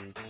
[0.00, 0.29] Thank you.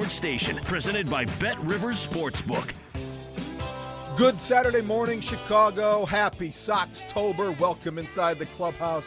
[0.00, 2.72] station presented by BetRivers Sportsbook.
[4.16, 6.06] Good Saturday morning, Chicago.
[6.06, 7.58] Happy Soxtober.
[7.60, 9.04] Welcome inside the clubhouse.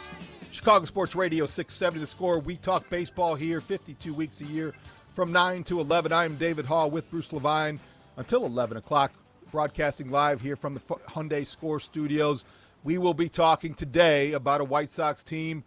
[0.52, 2.38] Chicago Sports Radio 670 The Score.
[2.38, 4.74] We talk baseball here 52 weeks a year
[5.14, 6.12] from 9 to 11.
[6.12, 7.80] I am David Haugh with Bruce Levine
[8.16, 9.12] until 11 o'clock,
[9.50, 12.44] broadcasting live here from the Hyundai Score Studios.
[12.84, 15.64] We will be talking today about a White Sox team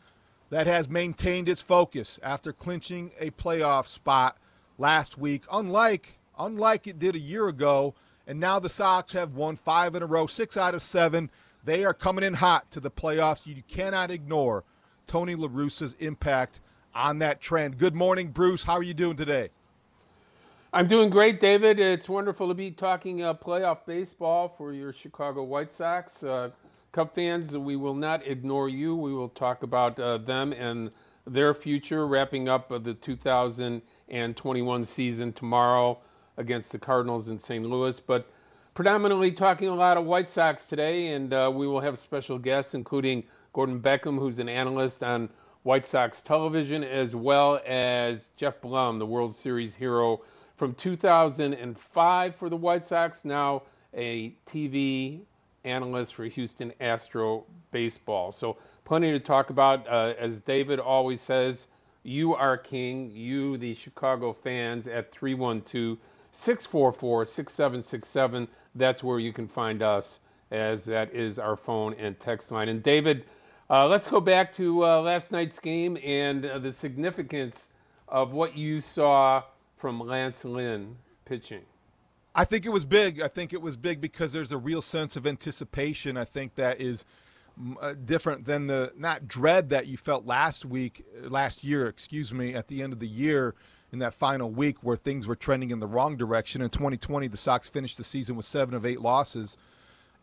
[0.50, 4.38] that has maintained its focus after clinching a playoff spot
[4.80, 7.94] last week, unlike unlike it did a year ago.
[8.26, 11.30] And now the Sox have won five in a row, six out of seven.
[11.64, 13.46] They are coming in hot to the playoffs.
[13.46, 14.64] You cannot ignore
[15.08, 16.62] Tony La Russa's impact
[16.96, 17.78] on that trend.
[17.78, 18.64] Good morning, Bruce.
[18.64, 19.50] How are you doing today?
[20.72, 21.80] I'm doing great, David.
[21.80, 26.24] It's wonderful to be talking uh, playoff baseball for your Chicago White Sox.
[26.24, 26.52] Uh,
[27.16, 28.96] fans, we will not ignore you.
[28.96, 30.92] We will talk about uh, them and
[31.26, 32.94] their future, wrapping up the
[34.10, 36.00] 2021 season tomorrow
[36.38, 37.66] against the Cardinals in St.
[37.66, 38.00] Louis.
[38.00, 38.28] But
[38.74, 42.74] predominantly talking a lot of White Sox today, and uh, we will have special guests,
[42.74, 45.30] including Gordon Beckham, who's an analyst on
[45.64, 50.22] White Sox television, as well as Geoff Blum, the World Series hero
[50.56, 55.22] from 2005 for the White Sox, now a TV
[55.64, 58.32] analyst for Houston Astro Baseball.
[58.32, 59.88] So plenty to talk about.
[59.88, 61.68] Uh, as David always says,
[62.04, 63.12] you are king.
[63.14, 65.98] You, the Chicago fans, at 312
[66.32, 68.48] 644 6767.
[68.76, 70.20] That's where you can find us,
[70.52, 72.70] as that is our phone and text line.
[72.70, 73.26] And David,
[73.70, 77.70] uh, let's go back to uh, last night's game and uh, the significance
[78.08, 79.44] of what you saw
[79.78, 80.96] from Lance Lynn
[81.26, 81.62] pitching.
[82.36, 83.22] I think it was big.
[83.22, 86.16] I think it was big because there's a real sense of anticipation.
[86.18, 87.06] I think that is
[87.82, 92.54] uh, different than the not dread that you felt last week, last year, excuse me,
[92.54, 93.56] at the end of the year
[93.92, 96.62] in that final week where things were trending in the wrong direction.
[96.62, 99.58] In 2020, the Sox finished the season with seven of eight losses,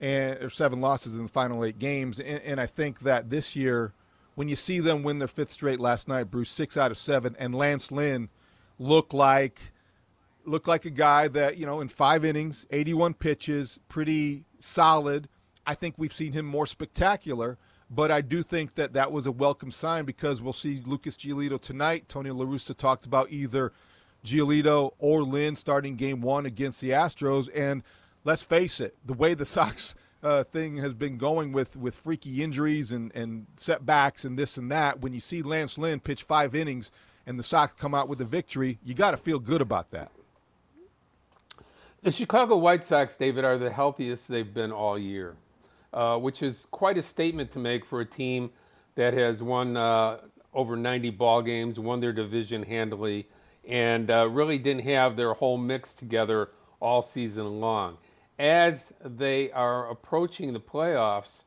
[0.00, 2.18] and or seven losses in the final eight games.
[2.18, 3.92] And, and I think that this year,
[4.34, 7.36] when you see them win their fifth straight last night, Bruce six out of seven,
[7.38, 8.28] and Lance Lynn
[8.78, 9.60] look like
[10.44, 15.28] looked like a guy that you know in five innings, 81 pitches, pretty solid
[15.66, 17.58] I think we've seen him more spectacular,
[17.90, 21.60] but I do think that that was a welcome sign because we'll see Lucas Giolito
[21.60, 22.08] tonight.
[22.08, 23.72] Tony La Russa talked about either
[24.24, 27.48] Giolito or Lynn starting game one against the Astros.
[27.54, 27.82] And
[28.24, 32.42] let's face it, the way the Sox uh, thing has been going with, with freaky
[32.44, 36.54] injuries and, and setbacks and this and that, when you see Lance Lynn pitch five
[36.54, 36.92] innings
[37.26, 40.12] and the Sox come out with a victory, you got to feel good about that.
[42.02, 45.34] The Chicago White Sox, David, are the healthiest they've been all year
[45.96, 48.50] uh, which is quite a statement to make for a team
[48.96, 50.18] that has won uh,
[50.52, 53.26] over 90 ball games, won their division handily,
[53.66, 56.50] and uh, really didn't have their whole mix together
[56.80, 57.96] all season long.
[58.38, 61.44] As they are approaching the playoffs,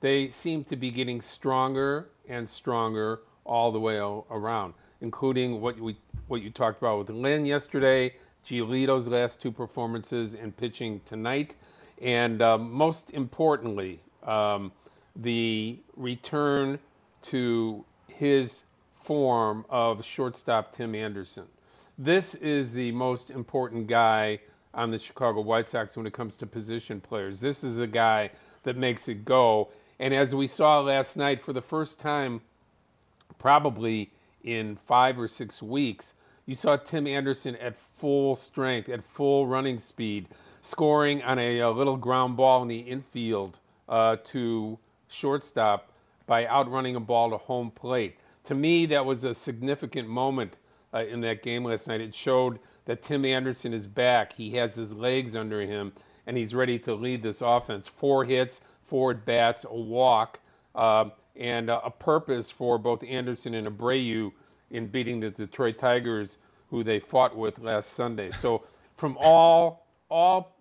[0.00, 5.96] they seem to be getting stronger and stronger all the way around, including what we
[6.26, 8.12] what you talked about with Lynn yesterday,
[8.44, 11.54] Giolito's last two performances, and pitching tonight
[12.02, 14.72] and um, most importantly, um,
[15.16, 16.78] the return
[17.22, 18.64] to his
[19.02, 21.46] form of shortstop Tim Anderson.
[21.98, 24.40] This is the most important guy
[24.74, 27.40] on the Chicago White Sox when it comes to position players.
[27.40, 28.30] This is the guy
[28.64, 29.68] that makes it go.
[30.00, 32.40] And as we saw last night, for the first time,
[33.38, 34.10] probably
[34.44, 36.14] in five or six weeks,
[36.46, 40.26] you saw Tim Anderson at full strength, at full running speed,
[40.62, 44.78] scoring on a, a little ground ball in the infield uh, to
[45.08, 45.90] shortstop
[46.26, 48.16] by outrunning a ball to home plate.
[48.44, 50.54] To me, that was a significant moment
[50.94, 52.00] uh, in that game last night.
[52.00, 54.32] It showed that Tim Anderson is back.
[54.32, 55.92] He has his legs under him,
[56.26, 57.88] and he's ready to lead this offense.
[57.88, 60.40] Four hits, four at bats, a walk,
[60.74, 64.32] uh, and uh, a purpose for both Anderson and Abreu
[64.70, 66.38] in beating the Detroit Tigers,
[66.70, 68.30] who they fought with last Sunday.
[68.30, 68.64] So
[68.96, 70.51] from all all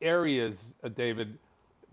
[0.00, 1.38] areas, uh, David,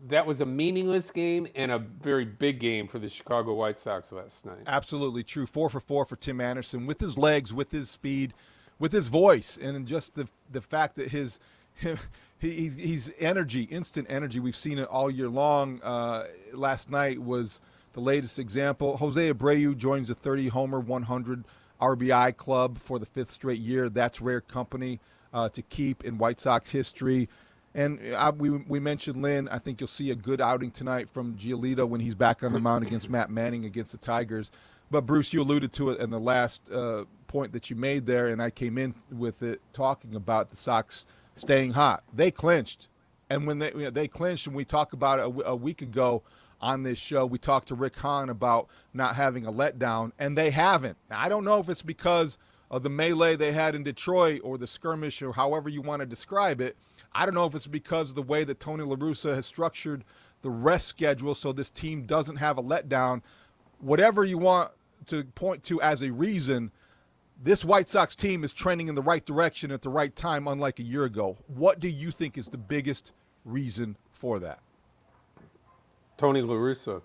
[0.07, 4.12] that was a meaningless game and a very big game for the Chicago White Sox
[4.12, 4.60] last night.
[4.68, 5.46] Absolutely true.
[5.46, 8.34] Four for four for Tim Anderson with his legs, with his speed,
[8.78, 11.40] with his voice, and just the the fact that his
[12.40, 14.40] he's he's energy, instant energy.
[14.40, 15.81] We've seen it all year long.
[15.81, 17.62] Uh, last night was
[17.94, 18.98] the latest example.
[18.98, 21.46] Jose Abreu joins the 30 homer, 100
[21.81, 23.90] RBI club for the fifth straight year.
[23.90, 25.00] That's rare company
[25.34, 27.30] uh, to keep in White Sox history.
[27.75, 29.50] And I, we, we mentioned Lynn.
[29.50, 32.60] I think you'll see a good outing tonight from Giolito when he's back on the
[32.60, 34.50] mound against Matt Manning against the Tigers.
[34.89, 38.30] But Bruce, you alluded to it in the last uh, point that you made there,
[38.30, 41.06] and I came in with it talking about the Sox
[41.36, 42.04] staying hot.
[42.13, 42.88] They clinched,
[43.30, 46.24] and when they you know, they clinched, and we talked about it a, week ago
[46.62, 50.51] on this show, we talked to Rick Hahn about not having a letdown, and they
[50.51, 50.98] haven't.
[51.10, 52.38] Now, I don't know if it's because
[52.72, 56.06] of the melee they had in Detroit or the skirmish or however you want to
[56.06, 56.77] describe it
[57.16, 60.04] I don't know if it's because of the way that Tony La Russa has structured
[60.42, 63.22] the rest schedule so this team doesn't have a letdown.
[63.80, 64.72] Whatever you want
[65.08, 66.72] to point to as a reason,
[67.42, 70.80] this White Sox team is trending in the right direction at the right time, unlike
[70.80, 71.38] a year ago.
[71.48, 73.14] What do you think is the biggest
[73.46, 74.60] reason for that?
[76.18, 77.02] Tony La Russa.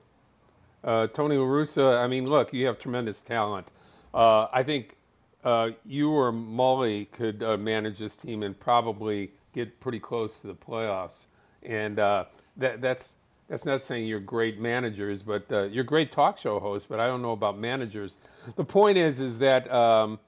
[0.83, 3.69] Uh, Tony La Russa, I mean, look, you have tremendous talent.
[4.13, 4.97] Uh, I think
[5.45, 10.47] uh, you or Mully could uh, manage this team and probably get pretty close to
[10.47, 11.27] the playoffs.
[11.63, 12.25] And uh,
[12.57, 13.15] that that's
[13.49, 16.87] that's not saying you're great managers, but uh, you're great talk show hosts.
[16.89, 18.17] But I don't know about managers.
[18.57, 20.19] The point is, is that um,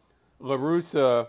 [0.40, 1.28] La Russa,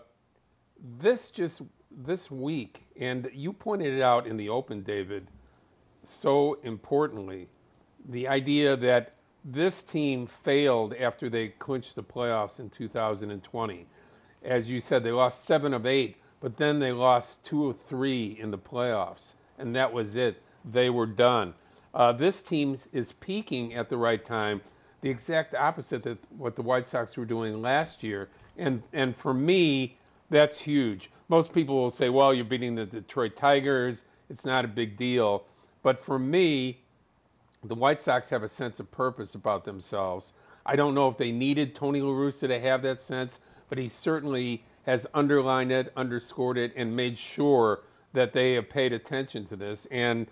[0.99, 1.61] this just
[2.05, 5.27] this week, and you pointed it out in the open, David,
[6.03, 7.47] so importantly,
[8.09, 9.13] the idea that
[9.45, 13.85] this team failed after they clinched the playoffs in 2020.
[14.43, 18.37] As you said, they lost seven of eight but then they lost two or three
[18.37, 20.41] in the playoffs, and that was it.
[20.73, 21.53] They were done.
[21.93, 24.59] Uh, this team is peaking at the right time,
[24.99, 28.27] the exact opposite of what the White Sox were doing last year.
[28.57, 29.97] And and for me,
[30.29, 31.09] that's huge.
[31.29, 34.03] Most people will say, "Well, you're beating the Detroit Tigers.
[34.29, 35.45] It's not a big deal."
[35.81, 36.81] But for me,
[37.63, 40.33] the White Sox have a sense of purpose about themselves.
[40.65, 43.39] I don't know if they needed Tony La Russa to have that sense,
[43.73, 47.79] but he certainly has underlined it, underscored it, and made sure
[48.13, 49.87] that they have paid attention to this.
[49.89, 50.27] And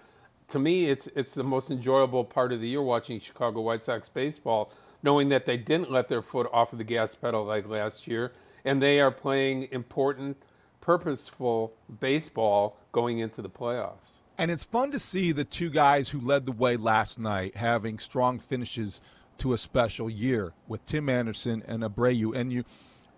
[0.50, 4.08] to me, it's it's the most enjoyable part of the year watching Chicago White Sox
[4.08, 4.72] baseball,
[5.02, 8.32] knowing that they didn't let their foot off of the gas pedal like last year,
[8.64, 10.38] and they are playing important,
[10.80, 14.20] purposeful baseball going into the playoffs.
[14.38, 17.98] And it's fun to see the two guys who led the way last night having
[17.98, 19.02] strong finishes
[19.40, 22.36] to a special year with Tim Anderson and Abreu.
[22.36, 22.66] And you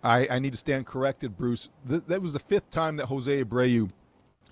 [0.03, 1.69] I, I need to stand corrected, Bruce.
[1.87, 3.89] Th- that was the fifth time that Jose Abreu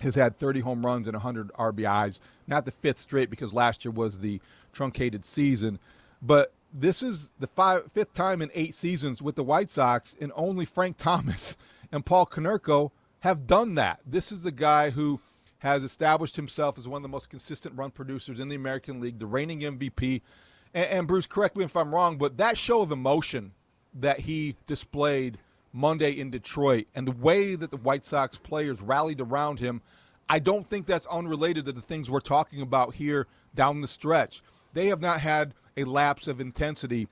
[0.00, 2.18] has had 30 home runs and 100 RBIs.
[2.46, 4.40] Not the fifth straight because last year was the
[4.72, 5.78] truncated season,
[6.20, 10.32] but this is the five, fifth time in eight seasons with the White Sox, and
[10.34, 11.56] only Frank Thomas
[11.92, 12.90] and Paul Konerko
[13.20, 14.00] have done that.
[14.06, 15.20] This is the guy who
[15.58, 19.18] has established himself as one of the most consistent run producers in the American League,
[19.18, 20.22] the reigning MVP.
[20.74, 23.52] And, and Bruce, correct me if I'm wrong, but that show of emotion
[23.94, 25.38] that he displayed
[25.72, 29.80] Monday in Detroit and the way that the White Sox players rallied around him,
[30.28, 34.42] I don't think that's unrelated to the things we're talking about here down the stretch.
[34.72, 37.08] They have not had a lapse of intensity,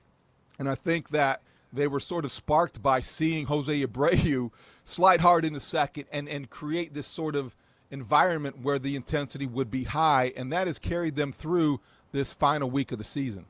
[0.59, 1.41] and I think that
[1.73, 4.51] they were sort of sparked by seeing Jose Abreu
[4.83, 7.55] slide hard in the second and, and create this sort of
[7.91, 11.79] environment where the intensity would be high, and that has carried them through
[12.11, 13.45] this final week of the season.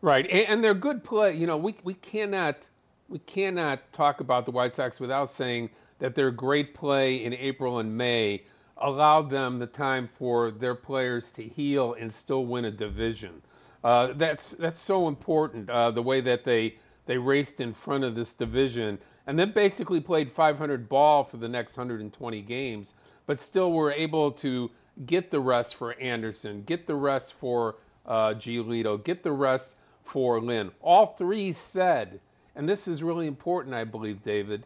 [0.00, 1.34] Right, and, they're good play.
[1.34, 2.66] You know, we we cannot
[3.08, 7.78] we cannot talk about the White Sox without saying that their great play in April
[7.80, 8.44] and May
[8.78, 13.42] allowed them the time for their players to heal and still win a division.
[13.82, 15.68] Uh, that's that's so important.
[15.70, 16.76] Uh, the way that they
[17.06, 21.48] They raced in front of this division and then basically played 500 ball for the
[21.48, 22.94] next 120 games,
[23.26, 24.70] but still were able to
[25.06, 27.76] get the rest for Anderson, get the rest for
[28.06, 29.74] uh, Giolito, get the rest
[30.08, 30.70] for Lynn.
[30.80, 32.20] All three said,
[32.56, 34.64] and this is really important, I believe, David.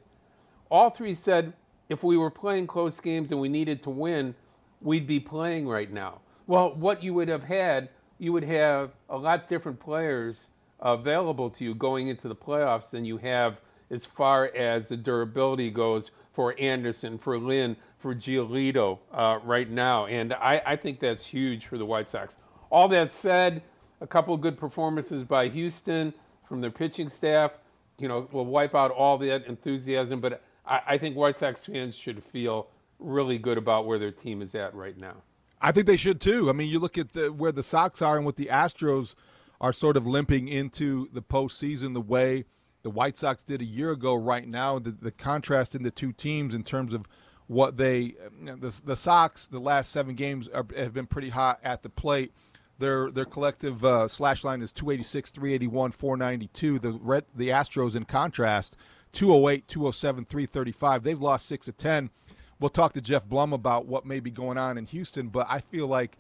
[0.71, 1.53] All three said
[1.89, 4.35] if we were playing close games and we needed to win,
[4.81, 6.21] we'd be playing right now.
[6.47, 10.49] Well, what you would have had, you would have a lot different players
[10.81, 13.59] available to you going into the playoffs than you have
[13.91, 20.07] as far as the durability goes for Anderson, for Lynn, for Giolito uh, right now.
[20.07, 22.39] And I, I think that's huge for the White Sox.
[22.71, 23.63] All that said,
[24.03, 26.13] a couple of good performances by Houston
[26.49, 27.53] from their pitching staff,
[27.99, 30.21] you know, will wipe out all that enthusiasm.
[30.21, 32.67] But I, I think White Sox fans should feel
[32.99, 35.15] really good about where their team is at right now.
[35.61, 36.51] I think they should too.
[36.51, 39.15] I mean, you look at the, where the Sox are and what the Astros
[39.61, 42.45] are sort of limping into the postseason the way
[42.83, 44.15] the White Sox did a year ago.
[44.15, 47.07] Right now, the, the contrast in the two teams in terms of
[47.47, 51.85] what they the, the Sox the last seven games are, have been pretty hot at
[51.85, 52.33] the plate.
[52.79, 56.79] Their their collective uh, slash line is 286, 381, 492.
[56.79, 58.77] The red, the Astros in contrast
[59.13, 61.03] 208, 207, 335.
[61.03, 62.11] They've lost six of ten.
[62.59, 65.61] We'll talk to Geoff Blum about what may be going on in Houston, but I
[65.61, 66.17] feel like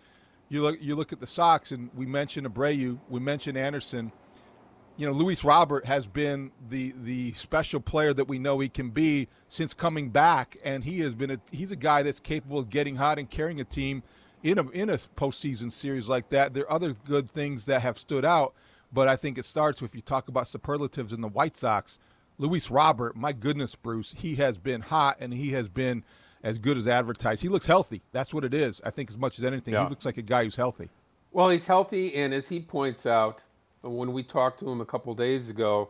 [0.49, 4.12] you look you look at the Sox and we mentioned Abreu, we mentioned Anderson
[4.97, 8.90] you know, Luis Robert has been the the special player that we know he can
[8.90, 12.71] be since coming back, and he has been a he's a guy that's capable of
[12.71, 14.02] getting hot and carrying a team
[14.42, 16.54] in a in a postseason series like that.
[16.54, 18.54] There are other good things that have stood out,
[18.92, 21.99] but I think it starts with you talk about superlatives in the White Sox.
[22.38, 26.02] Luis Robert, my goodness, Bruce, he has been hot and he has been
[26.42, 27.42] as good as advertised.
[27.42, 28.02] He looks healthy.
[28.11, 28.80] That's what it is.
[28.84, 29.84] I think as much as anything, yeah.
[29.84, 30.88] he looks like a guy who's healthy.
[31.30, 33.42] Well, he's healthy, and as he points out
[33.82, 35.88] when we talked to him a couple days ago,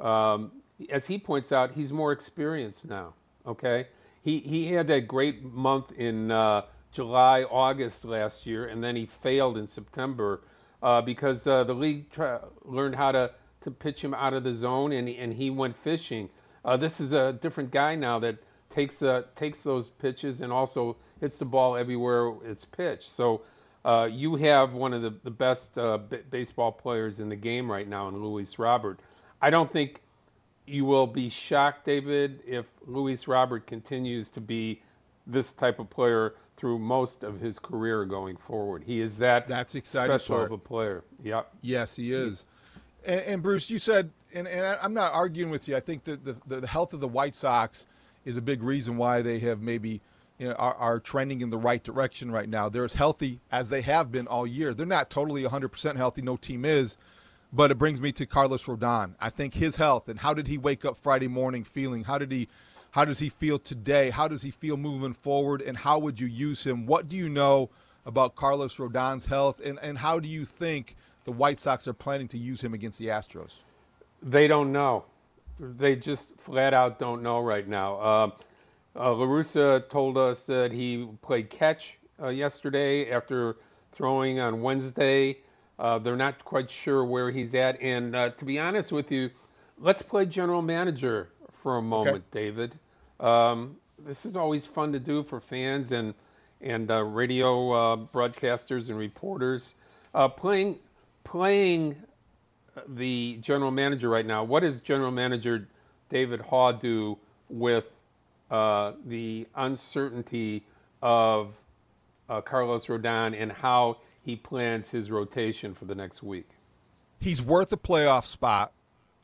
[0.00, 0.52] um,
[0.90, 3.14] as he points out, he's more experienced now.
[3.46, 3.88] Okay,
[4.22, 6.62] he he had that great month in uh,
[6.92, 10.42] July, August last year, and then he failed in September
[10.82, 13.30] uh, because uh, the league tra- learned how to
[13.62, 16.28] to pitch him out of the zone, and and he went fishing.
[16.64, 18.36] Uh, this is a different guy now that
[18.70, 23.10] takes uh, takes those pitches and also hits the ball everywhere it's pitched.
[23.10, 23.42] So
[23.84, 27.70] uh, you have one of the, the best uh, b- baseball players in the game
[27.70, 29.00] right now in Luis Robert.
[29.40, 30.00] I don't think
[30.66, 34.80] you will be shocked, David, if Luis Robert continues to be
[35.26, 38.84] this type of player through most of his career going forward.
[38.86, 40.46] He is that That's exciting special part.
[40.46, 41.02] of a player.
[41.24, 41.52] Yep.
[41.60, 42.46] Yes, he is.
[43.04, 45.76] And, and Bruce, you said, and, and I'm not arguing with you.
[45.76, 47.84] I think that the, the health of the White Sox
[48.24, 50.00] is a big reason why they have maybe–
[50.38, 52.68] you know, are, are trending in the right direction right now.
[52.68, 54.74] They're as healthy as they have been all year.
[54.74, 56.22] They're not totally 100% healthy.
[56.22, 56.96] No team is.
[57.52, 59.14] But it brings me to Carlos Rodon.
[59.20, 62.04] I think his health and how did he wake up Friday morning feeling?
[62.04, 62.48] How did he
[62.92, 64.10] how does he feel today?
[64.10, 65.62] How does he feel moving forward?
[65.62, 66.84] And how would you use him?
[66.84, 67.70] What do you know
[68.04, 69.60] about Carlos Rodon's health?
[69.64, 70.94] And, and how do you think
[71.24, 73.54] the White Sox are planning to use him against the Astros?
[74.22, 75.06] They don't know.
[75.58, 77.96] They just flat out don't know right now.
[77.96, 78.30] Uh,
[78.94, 83.56] uh, LaRussa told us that he played catch uh, yesterday after
[83.92, 85.38] throwing on Wednesday.
[85.78, 87.80] Uh, they're not quite sure where he's at.
[87.80, 89.30] And uh, to be honest with you,
[89.78, 91.30] let's play general manager
[91.62, 92.44] for a moment, okay.
[92.44, 92.72] David.
[93.20, 96.14] Um, this is always fun to do for fans and
[96.60, 99.74] and uh, radio uh, broadcasters and reporters.
[100.36, 100.78] playing
[101.24, 101.96] playing
[102.88, 104.44] the general manager right now.
[104.44, 105.68] What does general manager
[106.08, 107.84] David Haugh do with
[108.50, 110.62] uh, the uncertainty
[111.00, 111.54] of
[112.28, 116.48] uh, Carlos Rodon and how he plans his rotation for the next week.
[117.18, 118.72] He's worth a playoff spot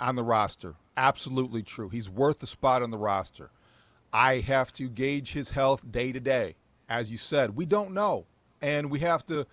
[0.00, 0.74] on the roster.
[0.96, 1.88] Absolutely true.
[1.88, 3.50] He's worth the spot on the roster.
[4.12, 6.56] I have to gauge his health day to day.
[6.88, 8.24] As you said, we don't know,
[8.62, 9.46] and we have to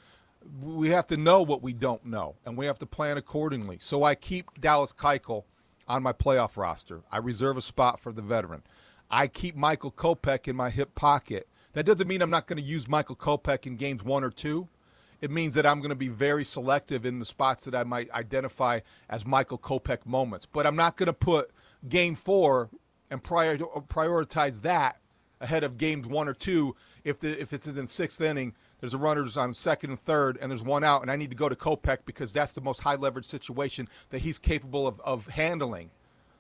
[0.62, 3.78] we have to know what we don't know, and we have to plan accordingly.
[3.80, 5.44] So I keep Dallas Keuchel
[5.88, 7.02] on my playoff roster.
[7.12, 8.64] I reserve a spot for the veteran.
[9.10, 11.48] I keep Michael Kopech in my hip pocket.
[11.74, 14.68] That doesn't mean I'm not going to use Michael Kopech in games one or two.
[15.26, 18.12] It means that I'm going to be very selective in the spots that I might
[18.12, 20.46] identify as Michael Kopech moments.
[20.46, 21.50] But I'm not going to put
[21.90, 22.70] game four
[23.10, 25.00] and prior, prioritize that
[25.42, 26.76] ahead of games one or two.
[27.04, 30.52] If the, if it's in sixth inning, there's a runners on second and third, and
[30.52, 32.94] there's one out, and I need to go to Kopech because that's the most high
[32.94, 35.90] leverage situation that he's capable of, of handling.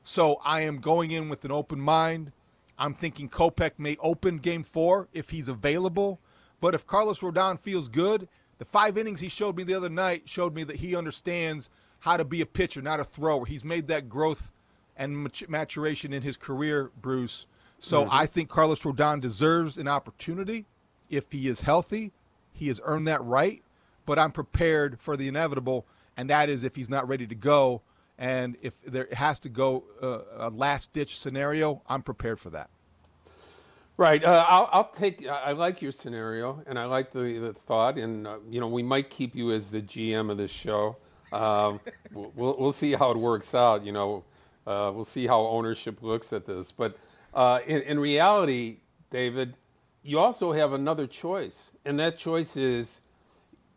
[0.03, 2.33] So I am going in with an open mind.
[2.77, 6.19] I'm thinking Kopech may open game four if he's available.
[6.61, 8.27] But if Carlos Rodon feels good,
[8.57, 11.69] the five innings he showed me the other night showed me that he understands
[11.99, 13.45] how to be a pitcher, not a thrower.
[13.45, 14.51] He's made that growth
[14.95, 17.45] and maturation in his career, Bruce.
[17.79, 18.09] So mm-hmm.
[18.11, 20.65] I think Carlos Rodon deserves an opportunity
[21.09, 22.11] if he is healthy.
[22.53, 23.61] He has earned that right,
[24.05, 25.85] but I'm prepared for the inevitable,
[26.15, 27.81] and that is if he's not ready to go,
[28.17, 32.69] and if there has to go uh, a last ditch scenario, I'm prepared for that.
[33.97, 34.23] Right.
[34.23, 35.25] Uh, I'll, I'll, take.
[35.25, 37.97] I like your scenario, and I like the, the thought.
[37.97, 40.97] And uh, you know, we might keep you as the GM of this show.
[41.31, 41.79] Um,
[42.13, 43.85] we'll we'll see how it works out.
[43.85, 44.23] You know,
[44.67, 46.73] uh, we'll see how ownership looks at this.
[46.73, 46.97] But
[47.33, 48.77] uh, in, in reality,
[49.11, 49.55] David,
[50.03, 52.99] you also have another choice, and that choice is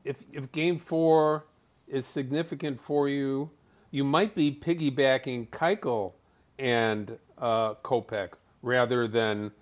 [0.03, 1.45] if if Game Four
[1.87, 3.49] is significant for you,
[3.93, 6.13] you might be piggybacking Keuchel
[6.59, 8.31] and uh, Kopech
[8.63, 9.53] rather than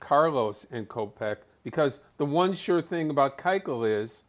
[0.00, 4.22] Carlos and Kopech, because the one sure thing about Keuchel is,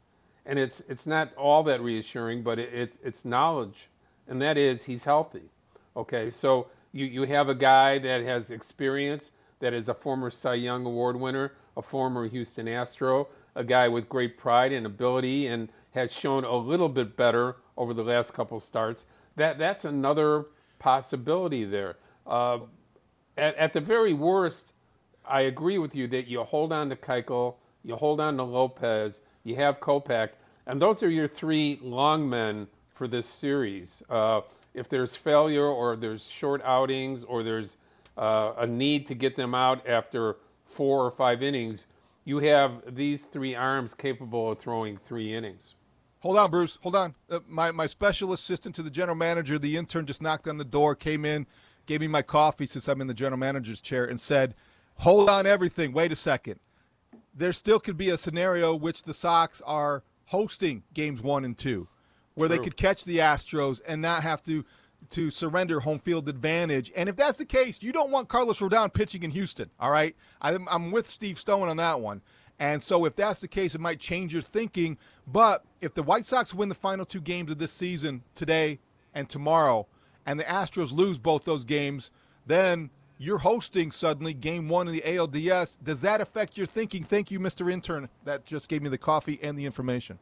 [0.46, 3.90] and it's it's not all that reassuring, but it, it it's knowledge,
[4.28, 5.50] and that is he's healthy.
[5.96, 10.56] Okay, so you you have a guy that has experience, that is a former Cy
[10.56, 15.70] Young Award winner, a former Houston Astro, a guy with great pride and ability, and
[15.92, 19.06] has shown a little bit better over the last couple starts.
[19.36, 20.48] That that's another
[20.80, 21.98] possibility there.
[22.28, 22.60] Uh,
[23.38, 24.71] at, at the very worst,
[25.26, 29.22] I agree with you that you hold on to Keuchel, you hold on to Lopez,
[29.44, 30.30] you have Kopech,
[30.68, 34.04] and those are your three long men for this series.
[34.10, 34.42] Uh,
[34.74, 37.78] if there's failure or there's short outings or there's
[38.18, 41.86] uh, a need to get them out after four or five innings,
[42.26, 45.76] you have these three arms capable of throwing three innings.
[46.20, 46.78] Hold on, Bruce.
[46.84, 47.16] Hold on.
[47.30, 50.64] Uh, my my special assistant to the general manager, the intern, just knocked on the
[50.64, 51.48] door, came in,
[51.88, 54.54] gave me my coffee since I'm in the general manager's chair, and said,
[54.98, 55.94] "Hold on, everything.
[55.94, 56.60] Wait a second.
[57.34, 61.88] There still could be a scenario which the Sox are hosting games one and two,
[62.36, 62.58] where True.
[62.58, 64.66] they could catch the Astros and not have to
[65.10, 66.92] to surrender home field advantage.
[66.96, 69.70] And if that's the case, you don't want Carlos Rodon pitching in Houston.
[69.80, 72.22] All right, I'm, I'm with Steve Stone on that one.
[72.60, 75.00] And so if that's the case, it might change your thinking.
[75.26, 78.80] But if the White Sox win the final two games of this season today
[79.16, 79.88] and tomorrow,
[80.28, 82.12] and the Astros lose both those games,
[82.46, 85.78] then you're hosting suddenly game one of the ALDS.
[85.84, 87.04] Does that affect your thinking?
[87.04, 87.72] Thank you, Mr.
[87.72, 88.10] Intern.
[88.26, 90.18] That just gave me the coffee and the information.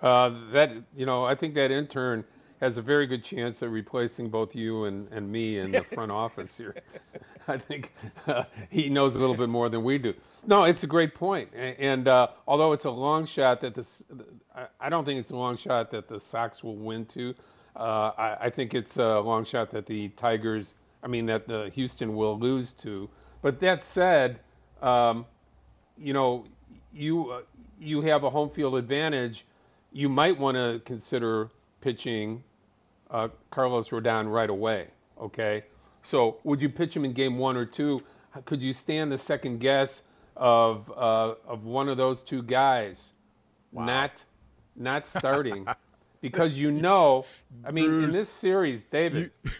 [0.00, 2.24] Uh, that you know, I think that intern
[2.60, 6.12] has a very good chance of replacing both you and, and me in the front
[6.24, 6.76] office here.
[7.48, 7.92] I think
[8.28, 10.14] uh, he knows a little bit more than we do.
[10.46, 11.48] No, it's a great point.
[11.56, 14.04] And, and uh, although it's a long shot that this,
[14.80, 17.34] I don't think it's a long shot that the Sox will win to.
[17.74, 21.70] Uh, I, I, think it's a long shot that the Tigers, I mean, that the
[21.74, 23.08] Houston will lose to.
[23.42, 24.40] But that said,
[24.82, 25.26] um,
[25.96, 26.44] you know,
[26.92, 27.42] you uh,
[27.80, 29.46] you have a home field advantage.
[29.92, 32.42] You might want to consider pitching
[33.10, 34.88] uh, Carlos Rodon right away.
[35.20, 35.64] Okay,
[36.02, 38.02] so would you pitch him in game one or two?
[38.44, 40.02] Could you stand the second guess
[40.36, 43.12] of uh, of one of those two guys
[43.72, 43.84] wow.
[43.84, 44.12] not
[44.76, 45.66] not starting?
[46.20, 47.24] because you know,
[47.64, 49.50] I mean, Bruce, in this series, David, you...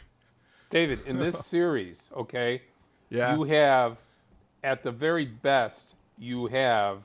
[0.71, 2.63] David, in this series, okay,
[3.11, 3.97] yeah, you have
[4.63, 7.03] at the very best, you have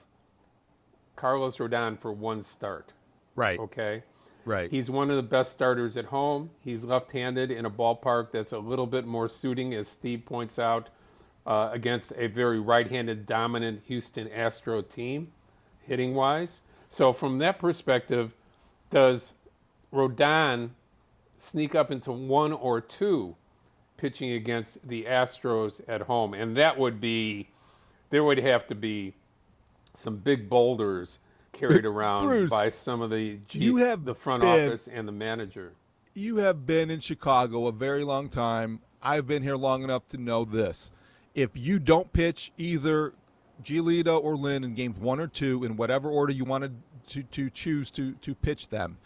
[1.16, 2.92] Carlos Rodon for one start.
[3.36, 3.60] Right.
[3.60, 4.04] Okay.
[4.46, 4.70] Right.
[4.70, 6.50] He's one of the best starters at home.
[6.62, 10.90] He's left-handed in a ballpark that's a little bit more suiting, as Steve points out,
[11.46, 15.32] uh, against a very right-handed dominant Houston Astro team,
[15.88, 16.62] hitting-wise.
[16.90, 18.34] So from that perspective,
[18.92, 19.34] does
[19.94, 20.70] Rodon
[21.38, 23.36] sneak up into one or two
[24.04, 26.34] pitching against the Astros at home?
[26.34, 27.48] And that would be,
[28.10, 29.14] there would have to be
[29.96, 31.20] some big boulders
[31.54, 35.14] carried around Bruce, by some of the you have the front been, office and the
[35.14, 35.72] manager.
[36.16, 38.82] You have been in Chicago a very long time.
[39.02, 40.92] I've been here long enough to know this.
[41.34, 43.14] If you don't pitch either
[43.64, 46.76] Giolito or Lynn in games one or two, in whatever order you wanted
[47.08, 48.98] to, to choose to, to pitch them,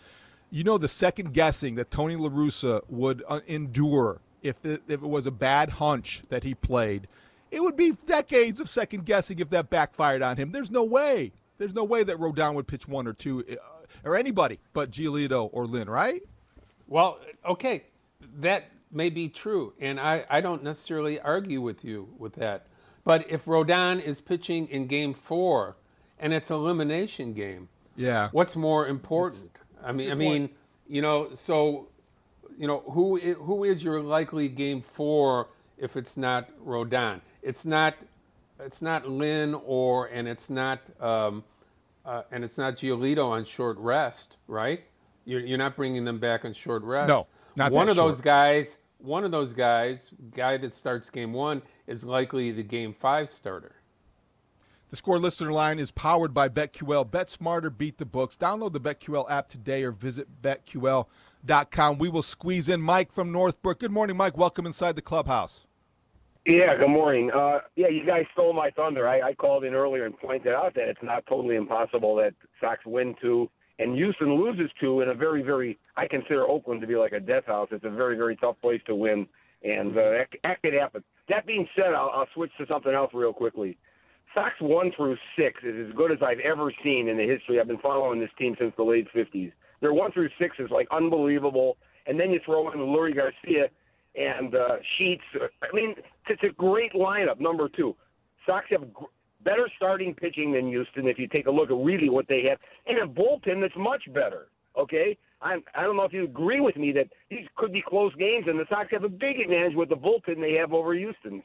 [0.49, 5.01] you know the second guessing that Tony La Russa would uh, endure if it, if
[5.01, 7.07] it was a bad hunch that he played.
[7.49, 10.51] It would be decades of second guessing if that backfired on him.
[10.51, 11.31] There's no way.
[11.57, 13.55] There's no way that Rodon would pitch one or two, uh,
[14.03, 16.21] or anybody but Giolito or Lynn, right?
[16.87, 17.83] Well, okay,
[18.39, 22.67] that may be true, and I, I don't necessarily argue with you with that.
[23.03, 25.75] But if Rodon is pitching in Game Four,
[26.19, 29.45] and it's elimination game, yeah, what's more important?
[29.45, 30.49] It's, I mean, I mean,
[30.87, 31.87] you know, so
[32.57, 37.21] you know, who who is your likely Game Four if it's not Rodon?
[37.43, 37.95] It's not
[38.59, 41.43] it's not Lynn or and it's not um,
[42.05, 44.81] uh, and it's not Giolito on short rest, right?
[45.25, 47.09] You're, you're not bringing them back on short rest.
[47.09, 48.77] No, not one of those guys.
[48.99, 53.75] One of those guys, guy that starts game one, is likely the game five starter.
[54.89, 57.11] The score listener line is powered by BetQL.
[57.11, 58.37] Bet smarter, beat the books.
[58.37, 61.05] Download the BetQL app today or visit BetQL.com.
[61.97, 63.79] We will squeeze in Mike from Northbrook.
[63.79, 64.37] Good morning, Mike.
[64.37, 65.65] Welcome inside the clubhouse.
[66.45, 67.31] Yeah, good morning.
[67.31, 69.07] Uh, yeah, you guys stole my thunder.
[69.07, 72.79] I, I called in earlier and pointed out that it's not totally impossible that Sox
[72.85, 75.77] win two and Houston loses two in a very, very.
[75.95, 77.69] I consider Oakland to be like a death house.
[77.71, 79.27] It's a very, very tough place to win,
[79.63, 81.03] and uh, that, that could happen.
[81.29, 83.77] That being said, I'll, I'll switch to something else real quickly.
[84.33, 87.59] Sox one through six is as good as I've ever seen in the history.
[87.59, 89.51] I've been following this team since the late '50s.
[89.81, 93.69] Their one through six is like unbelievable, and then you throw in Leury Garcia
[94.15, 95.23] and uh, Sheets.
[95.35, 95.95] I mean,
[96.27, 97.39] it's a great lineup.
[97.39, 97.95] Number two,
[98.47, 99.05] Sox have gr-
[99.43, 101.07] better starting pitching than Houston.
[101.07, 104.11] If you take a look at really what they have, and a bullpen that's much
[104.13, 104.47] better.
[104.77, 108.13] Okay, I'm, I don't know if you agree with me that these could be close
[108.15, 111.43] games, and the Sox have a big advantage with the bullpen they have over Houston's.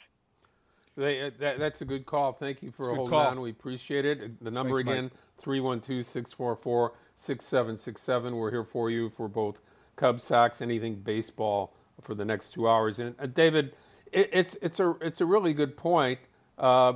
[0.97, 2.33] They, uh, that, that's a good call.
[2.33, 3.27] Thank you for It's a good holding call.
[3.29, 3.41] on.
[3.41, 4.43] We appreciate it.
[4.45, 8.37] The number Thanks, again, 312 644 6767.
[8.37, 9.61] We're here for you for both
[9.97, 12.99] Cubs, Sox, anything baseball for the next two hours.
[13.01, 13.75] And uh, David,
[14.13, 16.19] it, it's, it's, a, it's a really good point,
[16.59, 16.95] uh,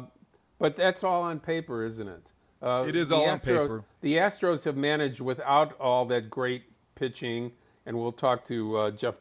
[0.59, 2.23] but that's all on paper, isn't it?
[2.63, 3.85] Uh, It is all on paper.
[4.01, 7.53] The Astros have managed without all that great pitching,
[7.85, 9.15] and we'll talk to uh, Geoff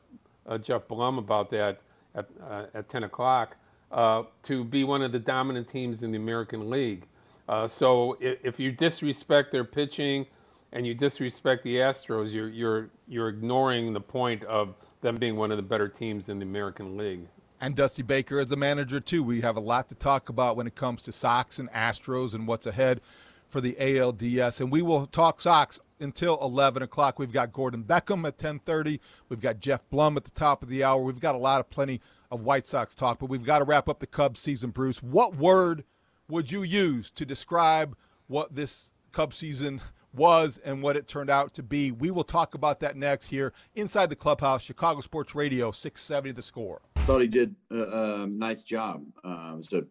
[0.48, 1.82] uh, Geoff Blum about that
[2.14, 3.58] at uh, at 10 o'clock.
[3.96, 7.06] Uh, to be one of the dominant teams in the American League.
[7.48, 10.26] Uh, so if, if you disrespect their pitching
[10.74, 15.50] and you disrespect the Astros, you're you're you're ignoring the point of them being one
[15.50, 17.22] of the better teams in the American League.
[17.62, 19.24] And Dusty Baker as a manager, too.
[19.24, 22.48] We have a lot to talk about when it comes to Sox and Astros and
[22.48, 23.00] what's ahead
[23.48, 24.60] for the ALDS.
[24.60, 27.18] And we will talk Sox until 11 o'clock.
[27.18, 29.00] We've got Gordon Beckham at 10:30.
[29.30, 31.02] We've got Geoff Blum at the top of the hour.
[31.02, 33.90] We've got a lot of plenty of White Sox talk, but we've got to wrap
[33.90, 35.02] up the Cubs season, Bruce.
[35.02, 35.84] What word
[36.30, 37.96] would you use to describe
[38.28, 39.82] what this Cubs season
[40.14, 41.92] was and what it turned out to be?
[41.92, 46.42] We will talk about that next here inside the clubhouse, Chicago Sports Radio, 670 the
[46.42, 46.82] score.
[46.96, 49.06] I thought he did a, nice job.
[49.24, 49.84] Uh, a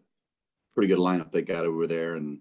[0.73, 2.39] pretty good lineup they got over there, and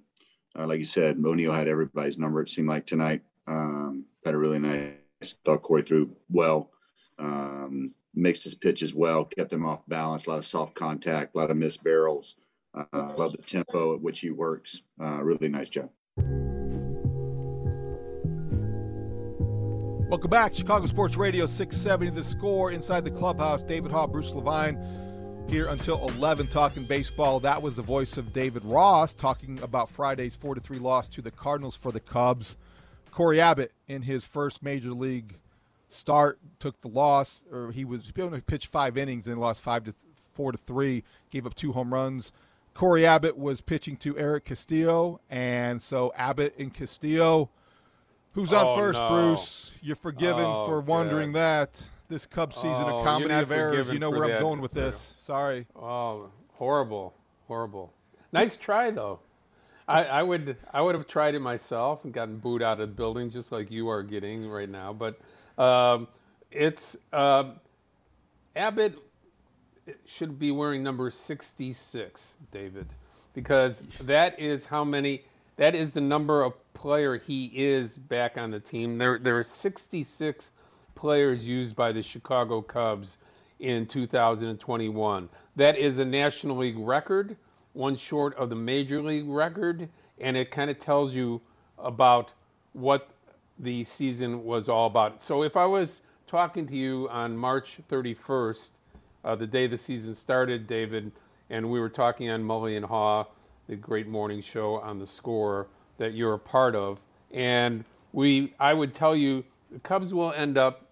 [0.58, 2.42] uh, like you said, O'Neill had everybody's number.
[2.42, 4.92] It seemed like tonight um, had a really nice.
[5.44, 6.70] Thought Cory threw well,
[7.18, 10.26] um, mixed his pitches well, kept them off balance.
[10.26, 12.36] A lot of soft contact, a lot of missed barrels.
[12.74, 14.82] Uh, love the tempo at which he works.
[15.00, 15.90] Uh, really nice job.
[20.08, 23.62] Welcome back, Chicago Sports Radio 670 The Score inside the clubhouse.
[23.62, 24.78] David Haugh, Bruce Levine
[25.48, 27.40] here until 11 talking baseball.
[27.40, 31.30] That was the voice of David Ross talking about Friday's 4 3 loss to the
[31.30, 32.56] Cardinals for the Cubs.
[33.10, 35.36] Cory Abbott, in his first major league
[35.94, 38.12] start, took the loss, or he was
[38.46, 39.94] pitched five innings and lost five to
[40.32, 42.32] four to three, gave up two home runs.
[42.74, 47.50] Cory Abbott was pitching to Erick Castillo, and so Abbott and Castillo.
[48.32, 49.08] Who's on Oh, first, no.
[49.08, 49.70] Bruce?
[49.80, 51.68] You're forgiven Oh, for wondering God.
[51.68, 51.84] that.
[52.08, 53.88] This Cubs oh, season, Oh, a comedy of errors.
[53.88, 54.40] You know where I'm that.
[54.40, 55.14] going with this.
[55.18, 55.66] Sorry.
[55.76, 57.14] Oh, horrible,
[57.46, 57.92] horrible.
[58.32, 59.20] Nice try though.
[59.86, 62.94] I, I would I would have tried it myself and gotten booed out of the
[62.94, 64.92] building just like you are getting right now.
[64.92, 65.18] But
[65.58, 66.08] um,
[66.50, 67.50] it's uh,
[68.56, 68.98] Abbott
[70.06, 72.86] should be wearing number 66, David,
[73.34, 75.24] because that is how many.
[75.56, 78.98] That is the number of player he is back on the team.
[78.98, 80.52] There there are 66
[80.94, 83.18] players used by the Chicago Cubs
[83.60, 85.28] in 2021.
[85.56, 87.36] That is a National League record,
[87.72, 89.88] one short of the Major League record,
[90.18, 91.40] and it kind of tells you
[91.78, 92.30] about
[92.72, 93.08] what
[93.58, 95.22] the season was all about.
[95.22, 98.70] So if I was talking to you on March 31st,
[99.24, 101.12] uh, the day the season started, David,
[101.50, 103.26] and we were talking on Mully and Haugh,
[103.68, 106.98] the great morning show on the score that you're a part of,
[107.32, 110.86] and we, I would tell you, the Cubs will end up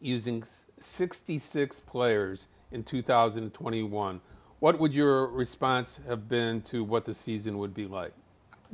[0.00, 0.44] using
[0.80, 4.20] 66 players in 2021.
[4.58, 8.12] What would your response have been to what the season would be like?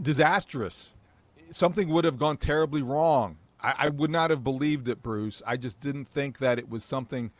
[0.00, 0.90] disastrous.
[1.52, 3.36] Something would have gone terribly wrong.
[3.60, 5.42] I, I would not have believed it, Bruce.
[5.46, 7.30] I just didn't think that it was something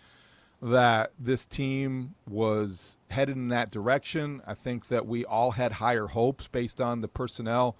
[0.60, 4.40] that this team was headed in that direction.
[4.46, 7.76] I think that we all had higher hopes based on the personnel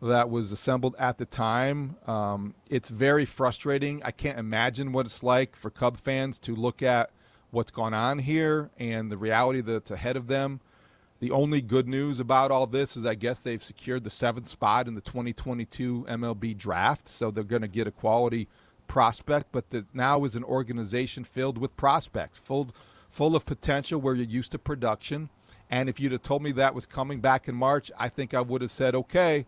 [0.00, 1.96] that was assembled at the time.
[2.06, 4.02] Um, it's very frustrating.
[4.04, 7.10] I can't imagine what it's like for Cub fans to look at
[7.50, 10.60] what's gone on here and the reality that's ahead of them.
[11.22, 14.88] The only good news about all this is I guess they've secured the seventh spot
[14.88, 18.48] in the 2022 MLB draft, so they're going to get a quality
[18.88, 22.74] prospect, but the, now is an organization filled with prospects, full
[23.08, 25.28] full of potential where you're used to production.
[25.70, 28.40] And if you'd have told me that was coming back in March, I think I
[28.40, 29.46] would have said, okay,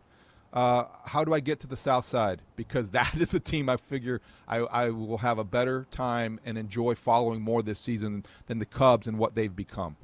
[0.53, 2.41] uh, how do I get to the South Side?
[2.55, 6.57] Because that is the team I figure I, I, will have a better time and
[6.57, 9.97] enjoy following more this season than the Cubs and what they've become.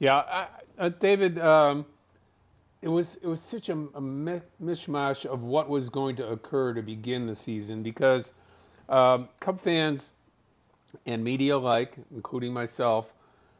[0.00, 0.46] Yeah, I,
[0.78, 1.84] uh, David, um,
[2.80, 6.80] it was it was such a, a, mishmash of what was going to occur to
[6.80, 8.32] begin the season because
[8.88, 10.14] um, Cub fans
[11.04, 13.12] and media alike, including myself,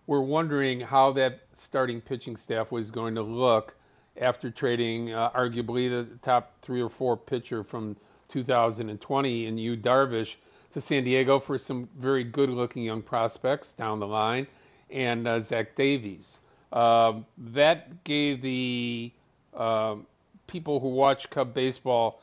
[0.06, 3.74] were wondering how that starting pitching staff was going to look
[4.18, 7.94] after trading uh, arguably the top three or four pitcher from
[8.28, 10.36] 2020 in Yu Darvish
[10.72, 14.46] to San Diego for some very good-looking young prospects down the line,
[14.92, 16.38] and uh, Zach Davies.
[16.72, 19.12] Um, that gave the
[19.54, 20.06] um,
[20.46, 22.20] people who watch Cub baseball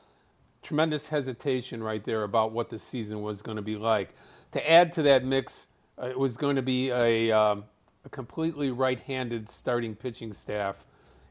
[0.63, 4.09] tremendous hesitation right there about what the season was going to be like.
[4.53, 5.67] To add to that mix,
[6.01, 7.63] uh, it was going to be a, um,
[8.05, 10.75] a completely right-handed starting pitching staff,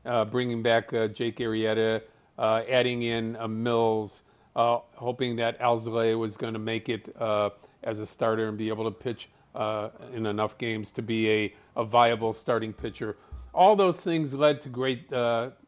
[0.04, 2.02] uh, bringing back uh, Jake Arrieta,
[2.38, 4.22] uh, adding in uh, Mills,
[4.54, 7.14] uh, hoping that Alzolay was going to make it
[7.82, 9.28] as a starter and be able to pitch
[10.12, 13.16] in enough games to be a, a viable starting pitcher.
[13.54, 15.10] All those things led to great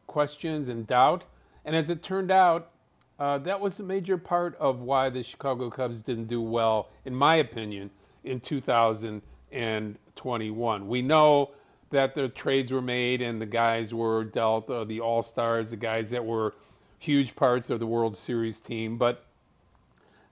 [0.07, 1.25] questions and doubt.
[1.65, 2.71] And as it turned out,
[3.19, 7.13] uh, that was a major part of why the Chicago Cubs didn't do well, in
[7.13, 7.89] my opinion,
[8.23, 10.87] in 2021.
[10.87, 11.51] We know
[11.89, 15.75] that the trades were made and the guys were dealt uh, the All Stars, the
[15.75, 16.53] guys that were
[16.99, 18.97] huge parts of the World Series team.
[18.97, 19.25] But,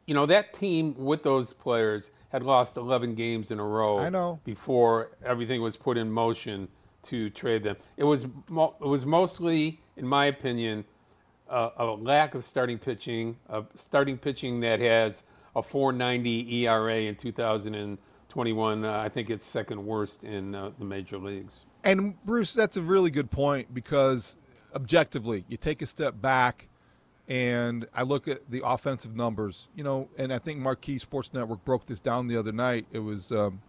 [0.05, 4.09] you know, that team with those players had lost 11 games in a row I
[4.09, 4.39] know.
[4.43, 6.67] before everything was put in motion
[7.01, 7.77] to trade them.
[7.97, 10.85] It was, mo- it was mostly, in my opinion,
[11.49, 15.23] a, a lack of starting pitching, a starting pitching that has
[15.55, 18.85] a 4.90 ERA in 2021.
[18.85, 21.65] Uh, I think it's second worst in uh, the major leagues.
[21.83, 24.37] And Bruce, that's a really good point because
[24.75, 26.67] objectively, you take a step back
[27.27, 31.63] and I look at the offensive numbers, you know, and I think Marquee Sports Network
[31.65, 32.85] broke this down the other night.
[32.91, 33.61] It was um,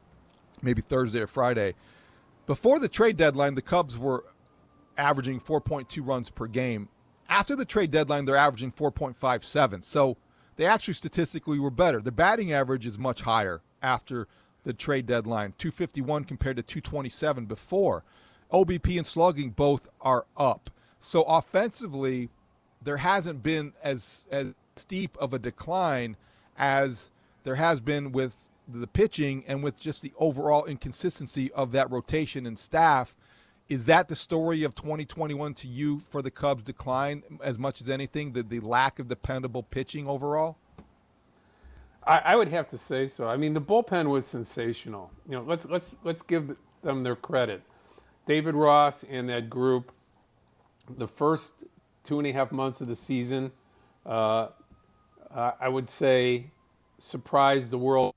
[0.63, 1.75] maybe Thursday or Friday.
[2.47, 4.25] Before the trade deadline, the Cubs were
[4.97, 6.89] averaging 4.2 runs per game.
[7.29, 9.83] After the trade deadline, they're averaging 4.57.
[9.85, 10.17] So
[10.57, 12.01] they actually statistically were better.
[12.01, 14.29] The batting average is much higher after
[14.65, 18.05] the trade deadline 251 compared to 227 before.
[18.53, 20.71] OBP and slugging both are up.
[20.99, 22.31] So offensively,
[22.83, 26.17] there hasn't been as as steep of a decline
[26.57, 27.11] as
[27.45, 32.47] there has been with the pitching and with just the overall inconsistency of that rotation
[32.47, 33.15] and staff
[33.69, 37.91] is that the story of 2021 to you for the Cubs decline as much as
[37.91, 40.57] anything, the, the lack of dependable pitching overall?
[42.07, 43.29] I, I would have to say so.
[43.29, 45.11] I mean, the bullpen was sensational.
[45.29, 47.63] You know, let's let's let's give them their credit.
[48.27, 49.93] David Ross and that group,
[50.97, 51.53] the first
[52.09, 53.53] two and a half months of the season,
[54.07, 54.49] uh,
[55.31, 56.51] I would say,
[56.99, 58.15] surprised the world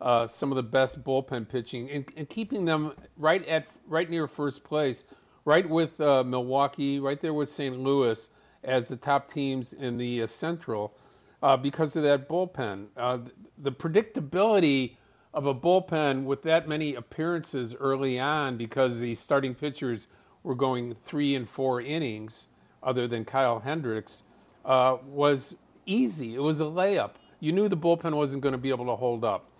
[0.00, 4.26] uh, some of the best bullpen pitching and, and, keeping them right at right near
[4.26, 5.04] first place,
[5.44, 7.78] right with uh, Milwaukee, right there with St.
[7.78, 8.28] Louis
[8.64, 10.94] as the top teams in the uh, Central
[11.42, 12.86] uh, because of that bullpen.
[12.96, 13.18] Uh,
[13.58, 14.96] the predictability
[15.32, 20.08] of a bullpen with that many appearances early on because the starting pitchers
[20.42, 22.48] were going three and four innings,
[22.86, 24.22] other than Kyle Hendricks,
[24.64, 26.34] uh, was easy.
[26.34, 27.10] It was a layup.
[27.40, 29.50] You knew the bullpen wasn't going to be able to hold up.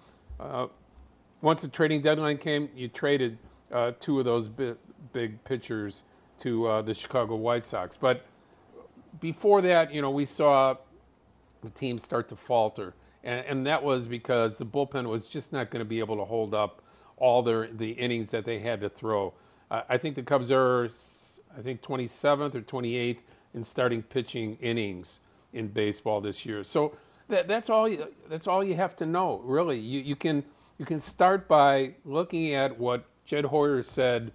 [0.41, 0.69] Uh,
[1.43, 3.37] once the trading deadline came, you traded
[3.73, 4.77] uh, two of those big,
[5.13, 6.05] big pitchers
[6.39, 7.97] to uh, the Chicago White Sox.
[7.97, 8.25] But
[9.21, 10.77] before that, you know, we saw
[11.63, 15.71] the team start to falter, and, and that was because the bullpen was just not
[15.71, 16.83] going to be able to hold up
[17.17, 19.33] all their the innings that they had to throw.
[19.71, 20.89] I think the Cubs are,
[21.57, 23.19] I think, 27th or 28th
[23.55, 25.21] in starting pitching innings
[25.53, 26.63] in baseball this year.
[26.63, 26.97] So
[27.29, 27.89] that, that's all.
[27.89, 29.79] You, that's all you have to know, really.
[29.79, 30.45] You you can
[30.79, 34.31] you can start by looking at what Jed Hoyer said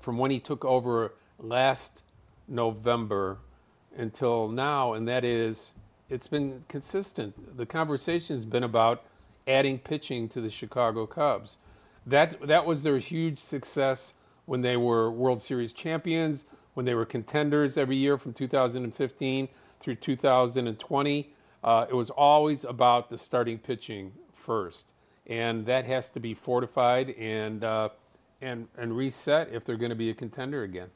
[0.00, 2.02] from when he took over last
[2.48, 3.38] November
[3.96, 5.72] until now, and that is
[6.08, 7.56] it's been consistent.
[7.56, 9.04] The conversation has been about
[9.46, 11.58] adding pitching to the Chicago Cubs.
[12.06, 14.14] That that was their huge success
[14.48, 19.48] when they were World Series champions, when they were contenders every year from 2015
[19.80, 21.34] through 2020
[21.64, 24.92] uh, it was always about the starting pitching first,
[25.26, 27.88] and that has to be fortified and uh,
[28.40, 30.88] and and reset if they're going to be a contender again.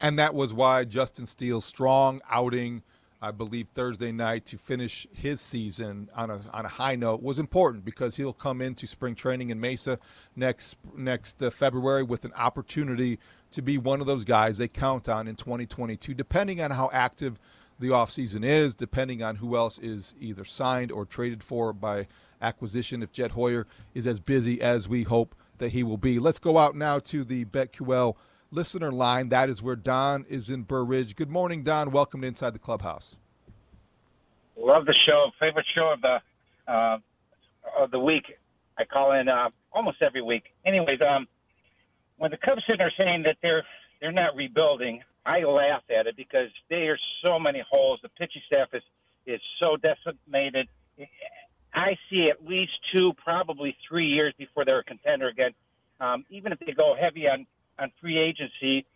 [0.00, 2.82] And that was why Justin Steele's strong outing
[3.22, 7.38] I believe Thursday night to finish his season on a on a high note was
[7.38, 9.98] important because he'll come into spring training in Mesa
[10.36, 13.18] next next uh, February with an opportunity
[13.50, 17.38] to be one of those guys they count on in 2022 depending on how active
[17.78, 22.06] the offseason is depending on who else is either signed or traded for by
[22.40, 26.18] acquisition if Jed Hoyer is as busy as we hope that he will be.
[26.18, 28.16] Let's go out now to the BetQL
[28.50, 29.28] listener line.
[29.28, 31.16] That is where Don is in Burr Ridge.
[31.16, 31.90] Good morning, Don.
[31.90, 33.16] Welcome to Inside the Clubhouse.
[34.56, 35.30] Love the show.
[35.38, 36.18] Favorite show of the
[36.70, 36.98] uh,
[37.78, 38.24] of the week.
[38.78, 40.44] I call in uh, almost every week.
[40.64, 41.26] Anyways, um,
[42.18, 43.64] when the Cubs are saying that they're
[44.00, 48.00] they're not rebuilding, I laugh at it because there are so many holes.
[48.02, 48.82] The pitching staff is
[49.26, 50.68] is so decimated.
[51.72, 55.52] I see at least two, probably three years before they're a contender again.
[56.00, 57.46] Um, even if they go heavy on
[57.80, 58.86] on free agency,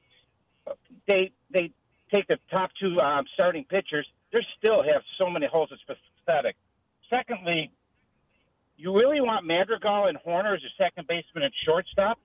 [1.08, 1.70] they they
[2.12, 4.06] take the top two um, starting pitchers.
[4.32, 5.70] They still have so many holes.
[5.72, 5.82] It's
[6.26, 6.56] pathetic.
[7.12, 7.70] Secondly,
[8.76, 12.18] you really want Madrigal and Hoerner as your second baseman and shortstop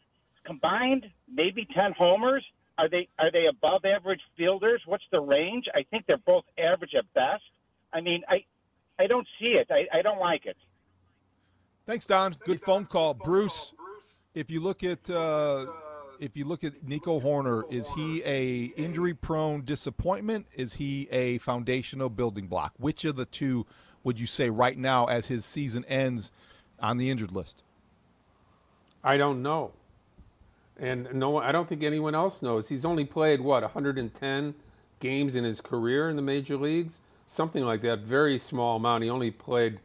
[0.43, 1.05] combined?
[1.31, 2.43] Maybe ten homers.
[2.77, 4.81] Are they are they above average fielders?
[4.85, 5.65] What's the range?
[5.75, 7.43] I think they're both average at best.
[7.93, 8.43] I mean, I
[8.97, 9.67] I don't see it.
[9.69, 10.57] I, I don't like it.
[11.85, 12.35] Thanks, Don.
[12.45, 13.73] Good phone call, Bruce.
[14.33, 15.65] If you look at uh,
[16.19, 20.45] if you look at Nico Hoerner, is he a injury prone disappointment?
[20.53, 22.73] Is he a foundational building block?
[22.77, 23.65] Which of the two
[24.03, 26.31] would you say right now as his season ends
[26.79, 27.63] on the injured list?
[29.03, 29.71] I don't know.
[30.77, 32.67] And no, I don't think anyone else knows.
[32.67, 34.53] He's only played what 110
[34.99, 37.99] games in his career in the major leagues, something like that.
[37.99, 39.03] Very small amount.
[39.03, 39.79] He only played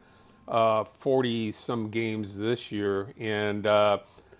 [0.47, 3.99] 40 uh, some games this year, and uh,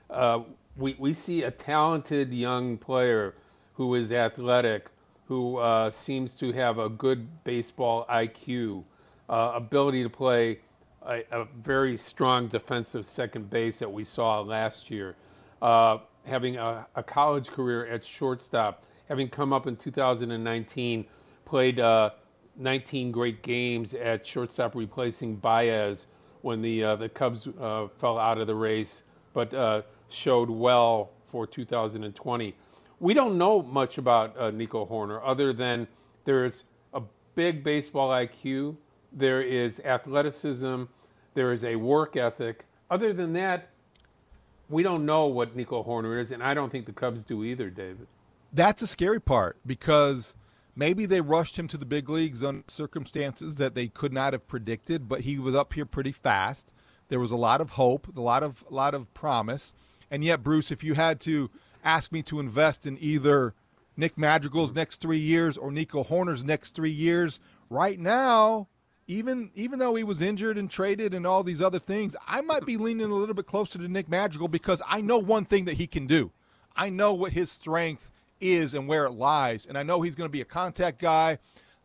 [0.10, 0.42] uh,
[0.78, 3.36] we, we see a talented young player
[3.74, 4.88] who is athletic,
[5.28, 8.84] who uh, seems to have a good baseball IQ,
[9.30, 10.60] uh, ability to play
[11.08, 15.16] a, a, very strong defensive second base that we saw last year,
[15.62, 21.06] uh, having a, a, college career at shortstop, having come up in 2019,
[21.46, 22.12] played uh,
[22.58, 26.08] 19 great games at shortstop, replacing Baez
[26.42, 29.54] when the uh, the Cubs uh, fell out of the race, but
[30.16, 32.56] showed well for 2020.
[33.00, 35.88] We don't know much about uh, Nico Hoerner other than
[36.24, 37.02] there's a
[37.36, 38.76] big baseball IQ,
[39.12, 40.84] there is athleticism,
[41.34, 42.66] there is a work ethic.
[42.90, 43.70] Other than that,
[44.70, 47.70] we don't know what Nico Hoerner is, and I don't think the Cubs do either,
[47.70, 48.08] David.
[48.54, 50.36] That's a scary part because
[50.76, 54.48] maybe they rushed him to the big leagues on circumstances that they could not have
[54.48, 56.74] predicted, but he was up here pretty fast.
[57.10, 59.74] There was a lot of hope, a lot of a lot of promise.
[60.10, 61.50] And yet, Bruce, if you had to
[61.84, 63.54] ask me to invest in either
[63.98, 67.40] Nick Madrigal's next three years or Nico Hoerner's next three years,
[67.70, 68.68] right now,
[69.08, 72.66] even even though he was injured and traded and all these other things, I might
[72.66, 75.78] be leaning a little bit closer to Nick Madrigal because I know one thing that
[75.78, 76.32] he can do.
[76.76, 80.28] I know what his strength is and where it lies, and I know he's going
[80.28, 81.38] to be a contact guy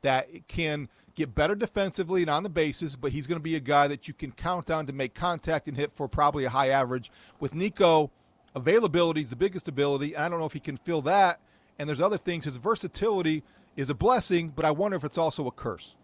[0.02, 0.88] that can
[1.20, 4.09] get better defensively and on the bases, but he's going to be a guy that
[4.09, 7.11] you can count on to make contact and hit for probably a high average.
[7.38, 8.11] With Nico,
[8.54, 10.16] availability is the biggest ability.
[10.16, 11.40] I don't know if he can fill that.
[11.78, 12.44] And there's other things.
[12.44, 13.42] His versatility
[13.76, 15.94] is a blessing, but I wonder if it's also a curse.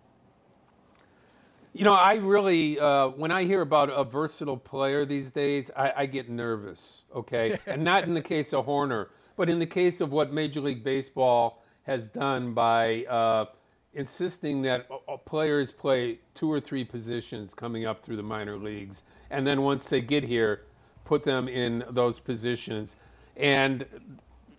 [1.73, 5.93] You know, I really, uh, when I hear about a versatile player these days, I,
[5.97, 7.59] I get nervous, okay?
[7.67, 10.85] and not in the case of Hoerner, but in the case of what Major League
[10.85, 13.47] Baseball has done by uh,
[13.97, 14.87] insisting that
[15.25, 19.89] players play two or three positions coming up through the minor leagues, and then once
[19.89, 20.63] they get here,
[21.07, 22.97] put them in those positions.
[23.39, 23.87] And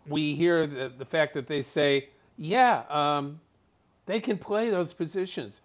[0.08, 3.40] we hear the, the fact that they say, yeah, um,
[4.08, 5.62] they can play those positions.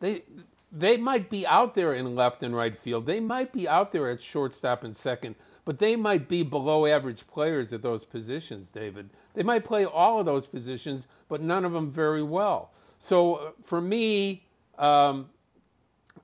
[0.00, 0.24] They
[0.72, 3.06] they might be out there in left and right field.
[3.06, 7.24] They might be out there at shortstop and second, but they might be below average
[7.28, 9.08] players at those positions, David.
[9.34, 12.70] They might play all of those positions, but none of them very well.
[12.98, 14.44] So uh, for me,
[14.78, 15.28] um,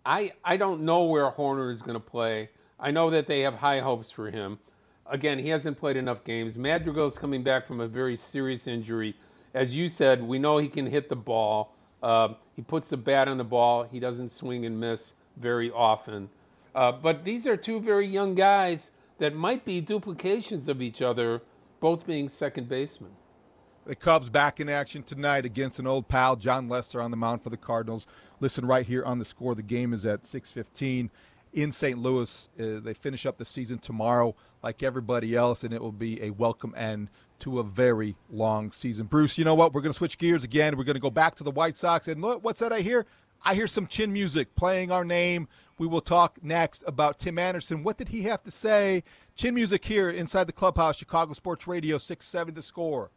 [0.04, 2.48] I I don't know where Hoerner is going to play.
[2.78, 4.58] I know that they have high hopes for him.
[5.06, 6.56] Again, he hasn't played enough games.
[6.56, 9.14] Madrigal is coming back from a very serious injury.
[9.54, 11.74] As you said, we know he can hit the ball.
[12.02, 13.82] Uh, he puts the bat on the ball.
[13.82, 16.30] He doesn't swing and miss very often.
[16.74, 21.42] Uh, but these are two very young guys that might be duplications of each other,
[21.80, 23.10] both being second basemen.
[23.86, 27.42] The Cubs back in action tonight against an old pal, Jon Lester, on the mound
[27.42, 28.06] for the Cardinals.
[28.38, 29.54] Listen right here on the score.
[29.54, 31.10] The game is at 6:15,
[31.52, 31.98] in St.
[31.98, 32.48] Louis.
[32.58, 36.30] Uh, they finish up the season tomorrow, like everybody else, and it will be a
[36.30, 37.08] welcome end
[37.40, 39.06] to a very long season.
[39.06, 39.72] Bruce, you know what?
[39.72, 40.76] We're going to switch gears again.
[40.76, 42.06] We're going to go back to the White Sox.
[42.06, 43.06] And look, what's that I hear?
[43.42, 45.48] I hear some chin music playing our name.
[45.78, 47.82] We will talk next about Tim Anderson.
[47.82, 49.02] What did he have to say?
[49.34, 53.10] Chin music here inside the clubhouse, Chicago Sports Radio, 670 the score.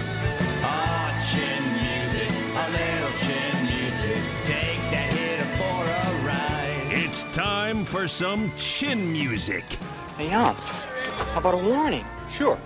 [0.64, 4.24] Oh, chin music, a little chin music.
[4.46, 6.88] Take that hitter for a ride.
[6.92, 9.66] It's time for some chin music.
[10.16, 12.06] Hey, Ump, how about a warning?
[12.38, 12.58] Sure.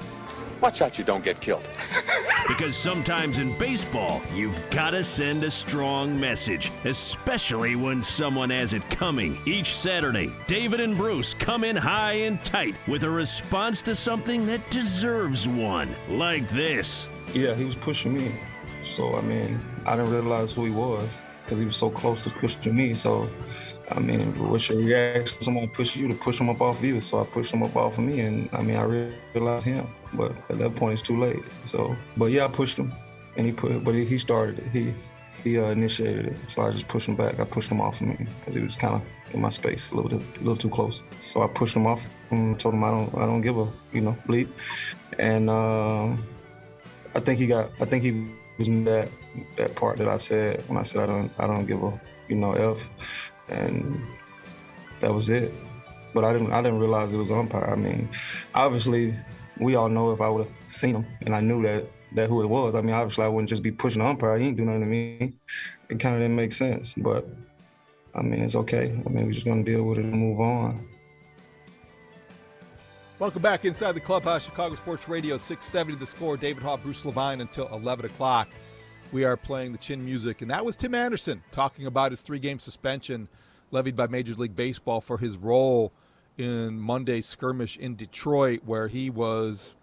[0.62, 1.66] Watch out you don't get killed.
[2.52, 8.74] Because sometimes in baseball, you've got to send a strong message, especially when someone has
[8.74, 9.38] it coming.
[9.46, 14.46] Each Saturday, David and Bruce come in high and tight with a response to something
[14.48, 17.08] that deserves one, like this.
[17.34, 18.34] Yeah, he was pushing me.
[18.84, 22.32] So, I mean, I didn't realize who he was because he was so close to
[22.32, 22.96] pushing me.
[22.96, 23.30] So,
[23.90, 25.40] I mean, what's your reaction?
[25.40, 27.00] Someone push you to push him up off of you.
[27.00, 28.84] So I pushed him up off of me, and I mean, I
[29.34, 29.88] realized him.
[30.14, 31.44] But at that point, it's too late.
[31.66, 32.94] So, but yeah, I pushed him,
[33.38, 34.68] and he put, but he started it.
[34.68, 34.94] He
[35.44, 36.38] he uh, initiated it.
[36.48, 37.40] So I just pushed him back.
[37.40, 39.02] I pushed him off of me because he was kind of
[39.34, 41.04] in my space, a little a little too close.
[41.24, 44.02] So I pushed him off and told him I don't, I don't give a, you
[44.02, 44.50] know, bleep.
[45.20, 46.16] And uh,
[47.16, 49.10] I think he got, I think he was in that
[49.58, 52.36] that part that I said when I said I don't, I don't give a, you
[52.36, 52.78] know, f
[53.50, 54.02] and
[55.00, 55.52] that was it.
[56.14, 57.70] But I didn't I didn't realize it was umpire.
[57.70, 58.10] I mean,
[58.54, 59.16] obviously
[59.62, 62.42] we all know if I would have seen him and I knew that that who
[62.42, 62.76] it was.
[62.76, 64.38] I mean, obviously I wouldn't just be pushing the umpire.
[64.38, 65.34] He ain't do nothing to me.
[65.88, 66.94] It kind of didn't make sense.
[66.98, 67.26] But
[68.14, 69.02] I mean, it's okay.
[69.06, 70.88] I mean, we're just gonna deal with it and move on.
[73.20, 76.38] Welcome back inside the clubhouse, Chicago Sports Radio 670 the score.
[76.38, 78.50] David Haugh, Bruce Levine until 11 o'clock.
[79.12, 82.40] We are playing the chin music, and that was Tim Anderson talking about his three
[82.40, 83.28] game suspension
[83.70, 85.94] levied by Major League Baseball for his role
[86.38, 89.76] in Monday's skirmish in Detroit, where he was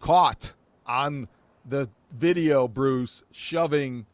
[0.00, 0.54] caught
[0.86, 1.28] on
[1.64, 4.06] the video, Bruce, shoving,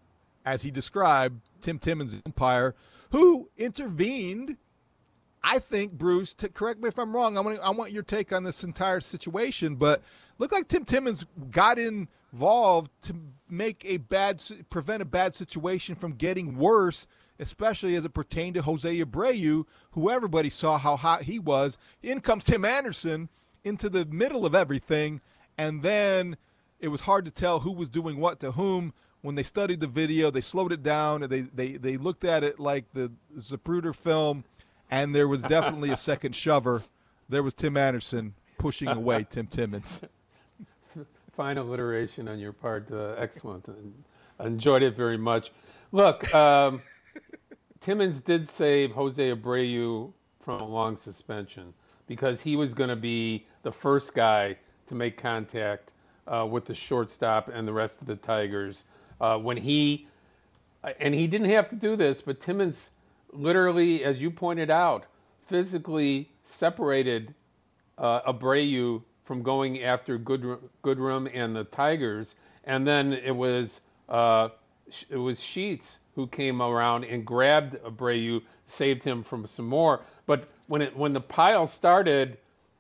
[0.45, 2.75] as he described, Tim Timmons' umpire,
[3.11, 4.57] who intervened.
[5.43, 8.33] I think, Bruce, to correct me if I'm wrong, I want, I want your take
[8.33, 10.03] on this entire situation, but
[10.39, 13.15] looked like Tim Timmons got involved to
[13.49, 17.07] make a bad, prevent a bad situation from getting worse
[17.39, 21.79] especially as it pertained to Jose Abreu, who everybody saw how hot he was.
[22.03, 23.29] In comes Tim Anderson
[23.65, 25.21] into the middle of everything,
[25.57, 26.37] and then
[26.81, 28.93] it was hard to tell who was doing what to whom.
[29.21, 32.45] When they studied the video, they slowed it down and they, they, they looked at
[32.45, 34.45] it like the Zapruder film,
[34.91, 36.85] and there was definitely a second shover.
[37.29, 40.03] There was Tim Anderson pushing away Tim Timmons.
[41.37, 42.91] Fine alliteration on your part.
[42.91, 43.69] Uh, excellent.
[44.41, 45.53] I enjoyed it very much.
[45.93, 46.81] Look, um,
[47.81, 51.73] Timmons did save Jose Abreu from a long suspension
[52.07, 54.57] because he was going to be the first guy
[54.89, 55.91] to make contact
[56.27, 58.85] uh, with the shortstop and the rest of the Tigers.
[59.21, 60.07] Uh, when he,
[61.01, 62.91] and he didn't have to do this, but Timmons
[63.33, 65.07] literally, as you pointed out,
[65.47, 67.35] physically separated
[67.99, 74.49] uh, Abreu from going after Good, Goodrum and the Tigers, and then it was uh,
[75.11, 80.01] it was Sheets who came around and grabbed Abreu, saved him from some more.
[80.27, 82.39] But when it when the pile started,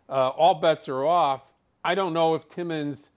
[0.08, 1.42] uh, all bets are off.
[1.84, 3.10] I don't know if Timmons.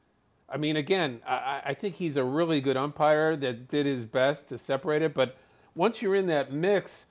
[0.48, 4.50] I mean, again, I, I think he's a really good umpire that did his best
[4.50, 5.14] to separate it.
[5.14, 5.38] But
[5.76, 7.06] once you're in that mix,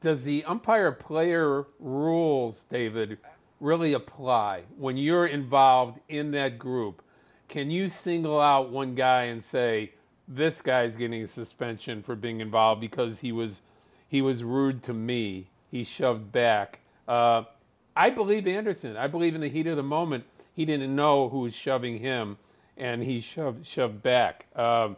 [0.00, 3.18] does the umpire player rules, David,
[3.60, 7.02] really apply when you're involved in that group?
[7.48, 9.92] Can you single out one guy and say,
[10.28, 13.62] this guy's getting a suspension for being involved because he was
[14.08, 15.48] he was rude to me.
[15.70, 16.80] He shoved back.
[17.08, 17.44] Uh,
[17.96, 18.96] I believe Anderson.
[18.96, 20.24] I believe in the heat of the moment,
[20.54, 22.36] he didn't know who was shoving him,
[22.76, 24.46] and he shoved shoved back.
[24.56, 24.96] Um,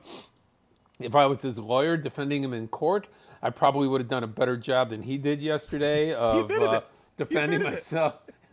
[0.98, 3.06] if I was his lawyer defending him in court,
[3.42, 6.80] I probably would have done a better job than he did yesterday of uh,
[7.16, 8.14] defending myself.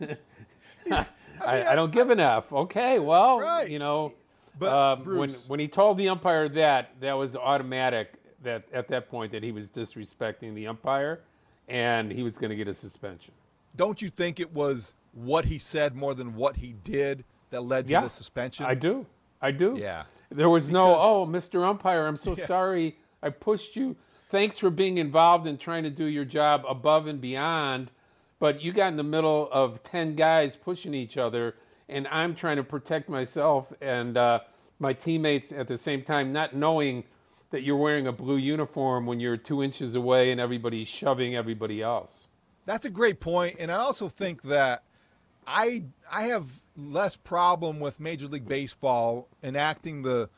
[0.90, 1.06] I,
[1.44, 2.52] I, I, don't give an F.
[2.52, 3.68] Okay, well, right.
[3.68, 4.12] you know,
[4.58, 8.14] but um, when when he told the umpire that, that was automatic.
[8.42, 11.20] That at that point that he was disrespecting the umpire,
[11.68, 13.34] and he was going to get a suspension.
[13.76, 17.86] Don't you think it was what he said more than what he did that led
[17.88, 18.66] to yeah, the suspension?
[18.66, 19.06] I do.
[19.40, 19.76] I do.
[19.78, 20.04] Yeah.
[20.30, 21.66] There was because, no, oh, Mr.
[21.66, 22.46] Umpire, I'm so yeah.
[22.46, 22.96] sorry.
[23.22, 23.96] I pushed you.
[24.30, 27.90] Thanks for being involved and trying to do your job above and beyond.
[28.38, 31.54] But you got in the middle of 10 guys pushing each other
[31.88, 34.40] and I'm trying to protect myself and uh,
[34.78, 37.04] my teammates at the same time, not knowing
[37.50, 41.82] that you're wearing a blue uniform when you're two inches away and everybody's shoving everybody
[41.82, 42.26] else.
[42.64, 44.82] That's a great point, and I also think that
[45.46, 50.28] I I have less problem with Major League Baseball enacting the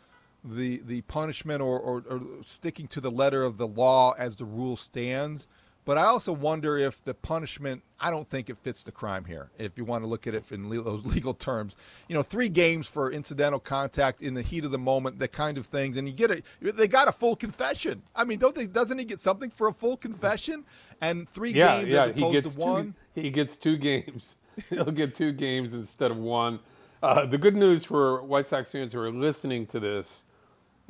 [0.44, 4.44] the the punishment or, or, or sticking to the letter of the law as the
[4.44, 5.48] rule stands.
[5.88, 9.48] But I also wonder if the punishment, I don't think it fits the crime here,
[9.56, 11.78] if you want to look at it in le- those legal terms.
[12.08, 15.56] You know, three games for incidental contact in the heat of the moment, that kind
[15.56, 15.96] of things.
[15.96, 18.02] And you get it, they got a full confession.
[18.14, 20.66] I mean, don't they, doesn't he get something for a full confession?
[21.00, 22.94] And three Yeah, games yeah, as he opposed gets to one?
[23.14, 24.34] He gets two games.
[24.68, 26.60] He'll get two games instead of one.
[27.02, 30.24] Uh, the good news for White Sox fans who are listening to this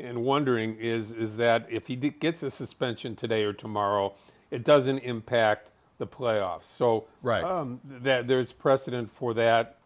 [0.00, 4.12] and wondering is is that if he gets a suspension today or tomorrow,
[4.50, 6.64] it doesn't impact the playoffs.
[6.64, 7.44] So Right.
[7.44, 9.76] um, that there's precedent for that.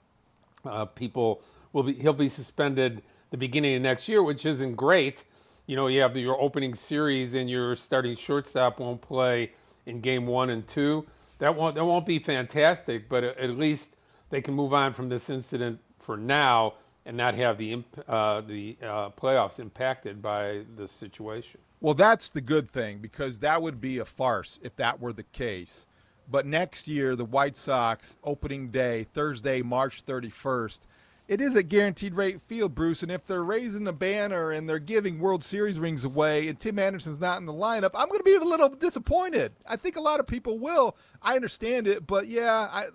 [0.65, 1.43] Uh, people
[1.73, 5.25] will be he'll be suspended the beginning of next year, which isn't great.
[5.67, 9.53] You know, you have your opening series and your starting shortstop won't play
[9.87, 11.07] in game one and two.
[11.39, 13.97] That won't that won't be fantastic, but at least
[14.31, 16.75] they can move on from this incident for now
[17.07, 21.61] and not have the uh, the uh, playoffs impacted by this situation.
[21.83, 25.24] Well, that's the good thing because that would be a farce if that were the
[25.24, 25.85] case.
[26.30, 30.87] But next year, the White Sox opening day, Thursday, March 31st,
[31.26, 33.03] it is a guaranteed rate field, Bruce.
[33.03, 36.78] And if they're raising the banner and they're giving World Series rings away and Tim
[36.78, 39.51] Anderson's not in the lineup, I'm going to be a little disappointed.
[39.66, 40.97] I think a lot of people will.
[41.20, 42.87] I understand it, but yeah, I,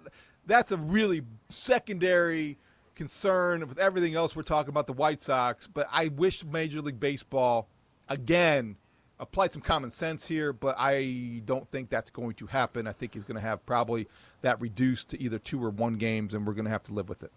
[0.45, 2.57] that's a really secondary
[2.95, 5.67] concern with everything else we're talking about the White Sox.
[5.67, 7.67] But I wish Major League Baseball,
[8.09, 8.77] again,
[9.19, 12.87] applied some common sense here, but I don't think that's going to happen.
[12.87, 14.07] I think he's going to have probably
[14.41, 17.09] that reduced to either two or one games, and we're going to have to live
[17.09, 17.31] with it.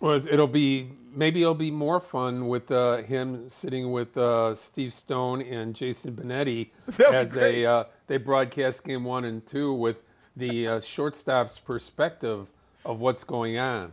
[0.00, 4.94] Well, it'll be maybe it'll be more fun with uh, him sitting with uh, Steve
[4.94, 6.68] Stone and Jason Benetti
[7.12, 9.96] as they uh, they broadcast game one and two with
[10.36, 12.46] the uh, shortstop's perspective
[12.84, 13.92] of what's going on.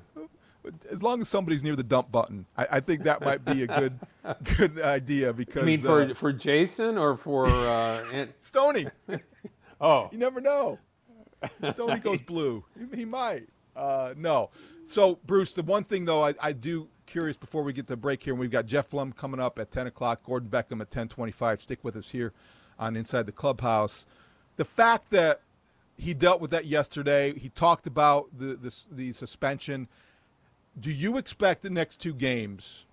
[0.91, 3.67] As long as somebody's near the dump button, I, I think that might be a
[3.67, 3.99] good
[4.57, 8.87] good idea because I mean, for uh, for Jason or for uh, Ant- Stoney.
[9.81, 10.79] oh, You never know.
[11.73, 12.63] Stony goes blue.
[12.91, 13.47] He, he might.
[13.75, 14.49] Uh, no.
[14.87, 18.23] So, Bruce, the one thing, though, I, I do curious before we get to break
[18.23, 21.61] here, and we've got Geoff Blum coming up at 10 o'clock, Gordon Beckham at 1025.
[21.61, 22.33] Stick with us here
[22.79, 24.05] on Inside the Clubhouse.
[24.57, 25.41] The fact that
[25.97, 29.87] he dealt with that yesterday, he talked about the, the, the suspension.
[30.79, 32.85] Do you expect the next two games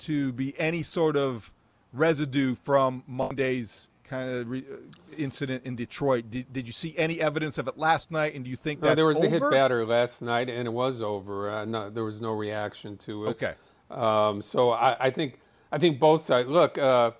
[0.00, 1.52] to be any sort of
[1.92, 4.76] residue from Monday's kind of re- uh,
[5.16, 6.30] incident in Detroit?
[6.30, 8.34] Did, did you see any evidence of it last night?
[8.34, 9.26] And do you think no, there was over?
[9.26, 11.50] a hit batter last night, and it was over.
[11.50, 13.28] Uh, no, there was no reaction to it.
[13.30, 13.54] Okay.
[13.90, 15.40] Um, so I, I think
[15.72, 16.48] I think both sides.
[16.48, 17.12] Look, uh,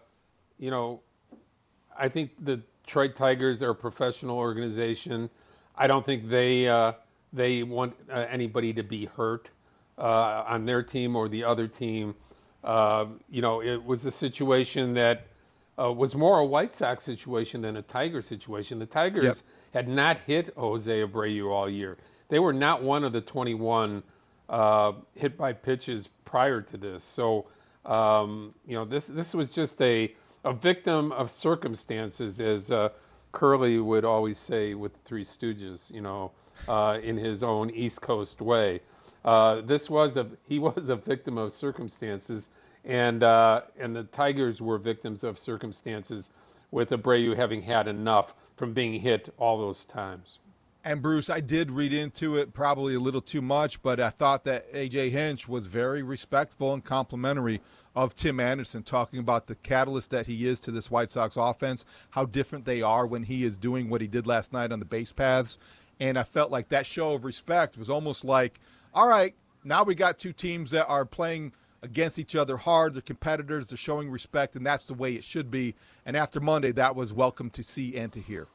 [0.59, 1.01] you know,
[1.99, 5.29] I think the Detroit Tigers are a professional organization.
[5.77, 6.93] I don't think they uh,
[7.33, 9.51] they want uh, anybody to be hurt
[9.99, 12.15] uh, on their team or the other team.
[12.65, 15.27] Uh, you know, it was a situation that
[15.79, 18.79] uh, was more a White Sox situation than a Tiger situation.
[18.79, 19.37] The Tigers Yep.
[19.75, 21.99] had not hit Jose Abreu all year.
[22.29, 24.03] They were not one of the 21
[24.49, 27.05] uh, hit by pitches prior to this.
[27.05, 27.47] So,
[27.85, 32.89] um, you know, this this was just a a victim of circumstances, as uh,
[33.33, 35.91] Curly would always say with the Three Stooges.
[35.91, 36.33] You know,
[36.69, 38.81] uh, in his own East Coast way.
[39.27, 42.49] Uh, this was a he was a victim of circumstances,
[42.85, 46.31] and uh, and the Tigers were victims of circumstances,
[46.71, 50.39] with Abreu having had enough from being hit all those times.
[50.85, 54.45] And Bruce, I did read into it probably a little too much, but I thought
[54.45, 57.61] that AJ Hinch was very respectful and complimentary
[57.97, 61.85] of Tim Anderson, talking about the catalyst that he is to this White Sox offense,
[62.11, 64.85] how different they are when he is doing what he did last night on the
[64.85, 65.59] base paths.
[65.99, 68.61] And I felt like that show of respect was almost like,
[68.97, 72.95] all right, now we got two teams that are playing against each other hard.
[72.95, 73.69] They're competitors.
[73.69, 75.75] They're showing respect, and that's the way it should be.
[76.07, 78.49] And after Monday, that was welcome to see and to hear.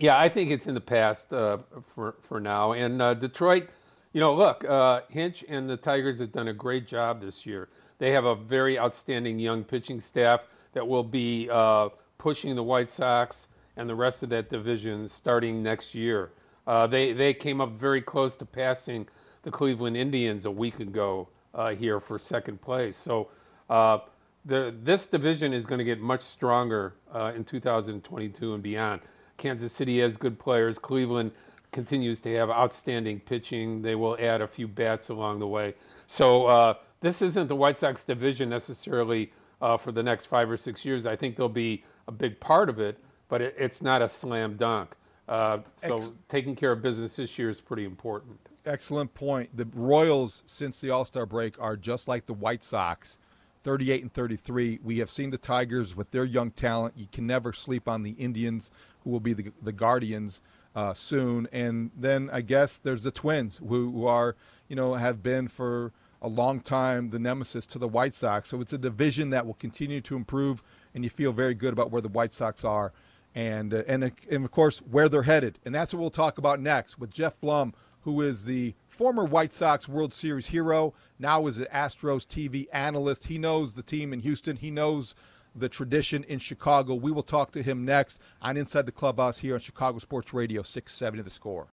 [0.00, 1.58] Yeah, I think it's in the past uh,
[1.94, 2.72] for for now.
[2.72, 3.68] And uh, Detroit,
[4.12, 7.68] you know, look, uh, Hinch and the Tigers have done a great job this year.
[7.98, 10.40] They have a very outstanding young pitching staff
[10.72, 13.46] that will be uh, pushing the White Sox
[13.76, 16.32] and the rest of that division starting next year.
[16.66, 19.06] Uh, they they came up very close to passing
[19.42, 22.96] the Cleveland Indians a week ago uh, here for second place.
[22.96, 23.28] So
[23.70, 23.98] uh,
[24.44, 29.02] the this division is going to get much stronger uh, in 2022 and beyond.
[29.36, 30.78] Kansas City has good players.
[30.78, 31.32] Cleveland
[31.72, 33.82] continues to have outstanding pitching.
[33.82, 35.74] They will add a few bats along the way.
[36.06, 40.56] So uh, this isn't the White Sox division necessarily uh, for the next five or
[40.56, 41.04] six years.
[41.04, 42.98] I think they'll be a big part of it,
[43.28, 44.94] but it, it's not a slam dunk.
[45.28, 48.38] Uh, so Ex- taking care of business this year is pretty important.
[48.66, 49.54] Excellent point.
[49.56, 53.18] The Royals, since the All Star break, are just like the White Sox,
[53.62, 54.80] 38 and 33.
[54.82, 56.94] We have seen the Tigers with their young talent.
[56.96, 58.70] You can never sleep on the Indians,
[59.02, 60.40] who will be the, the Guardians
[60.74, 61.48] uh, soon.
[61.52, 64.36] And then I guess there's the Twins, who, who are,
[64.68, 68.48] you know, have been for a long time the nemesis to the White Sox.
[68.48, 70.62] So it's a division that will continue to improve,
[70.94, 72.92] and you feel very good about where the White Sox are
[73.34, 75.58] and uh, and uh, and of course where they're headed.
[75.64, 79.52] And that's what we'll talk about next with Geoff Blum, who is the former White
[79.52, 83.26] Sox World Series hero, now is an Astros TV analyst.
[83.26, 84.56] He knows the team in Houston.
[84.56, 85.14] He knows
[85.54, 86.94] the tradition in Chicago.
[86.94, 90.62] We will talk to him next on Inside the Clubhouse here on Chicago Sports Radio
[90.62, 91.68] 670 The Score.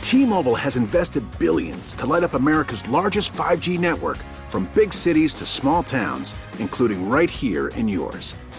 [0.00, 4.18] T-Mobile has invested billions to light up America's largest 5G network
[4.48, 8.36] from big cities to small towns, including right here in yours.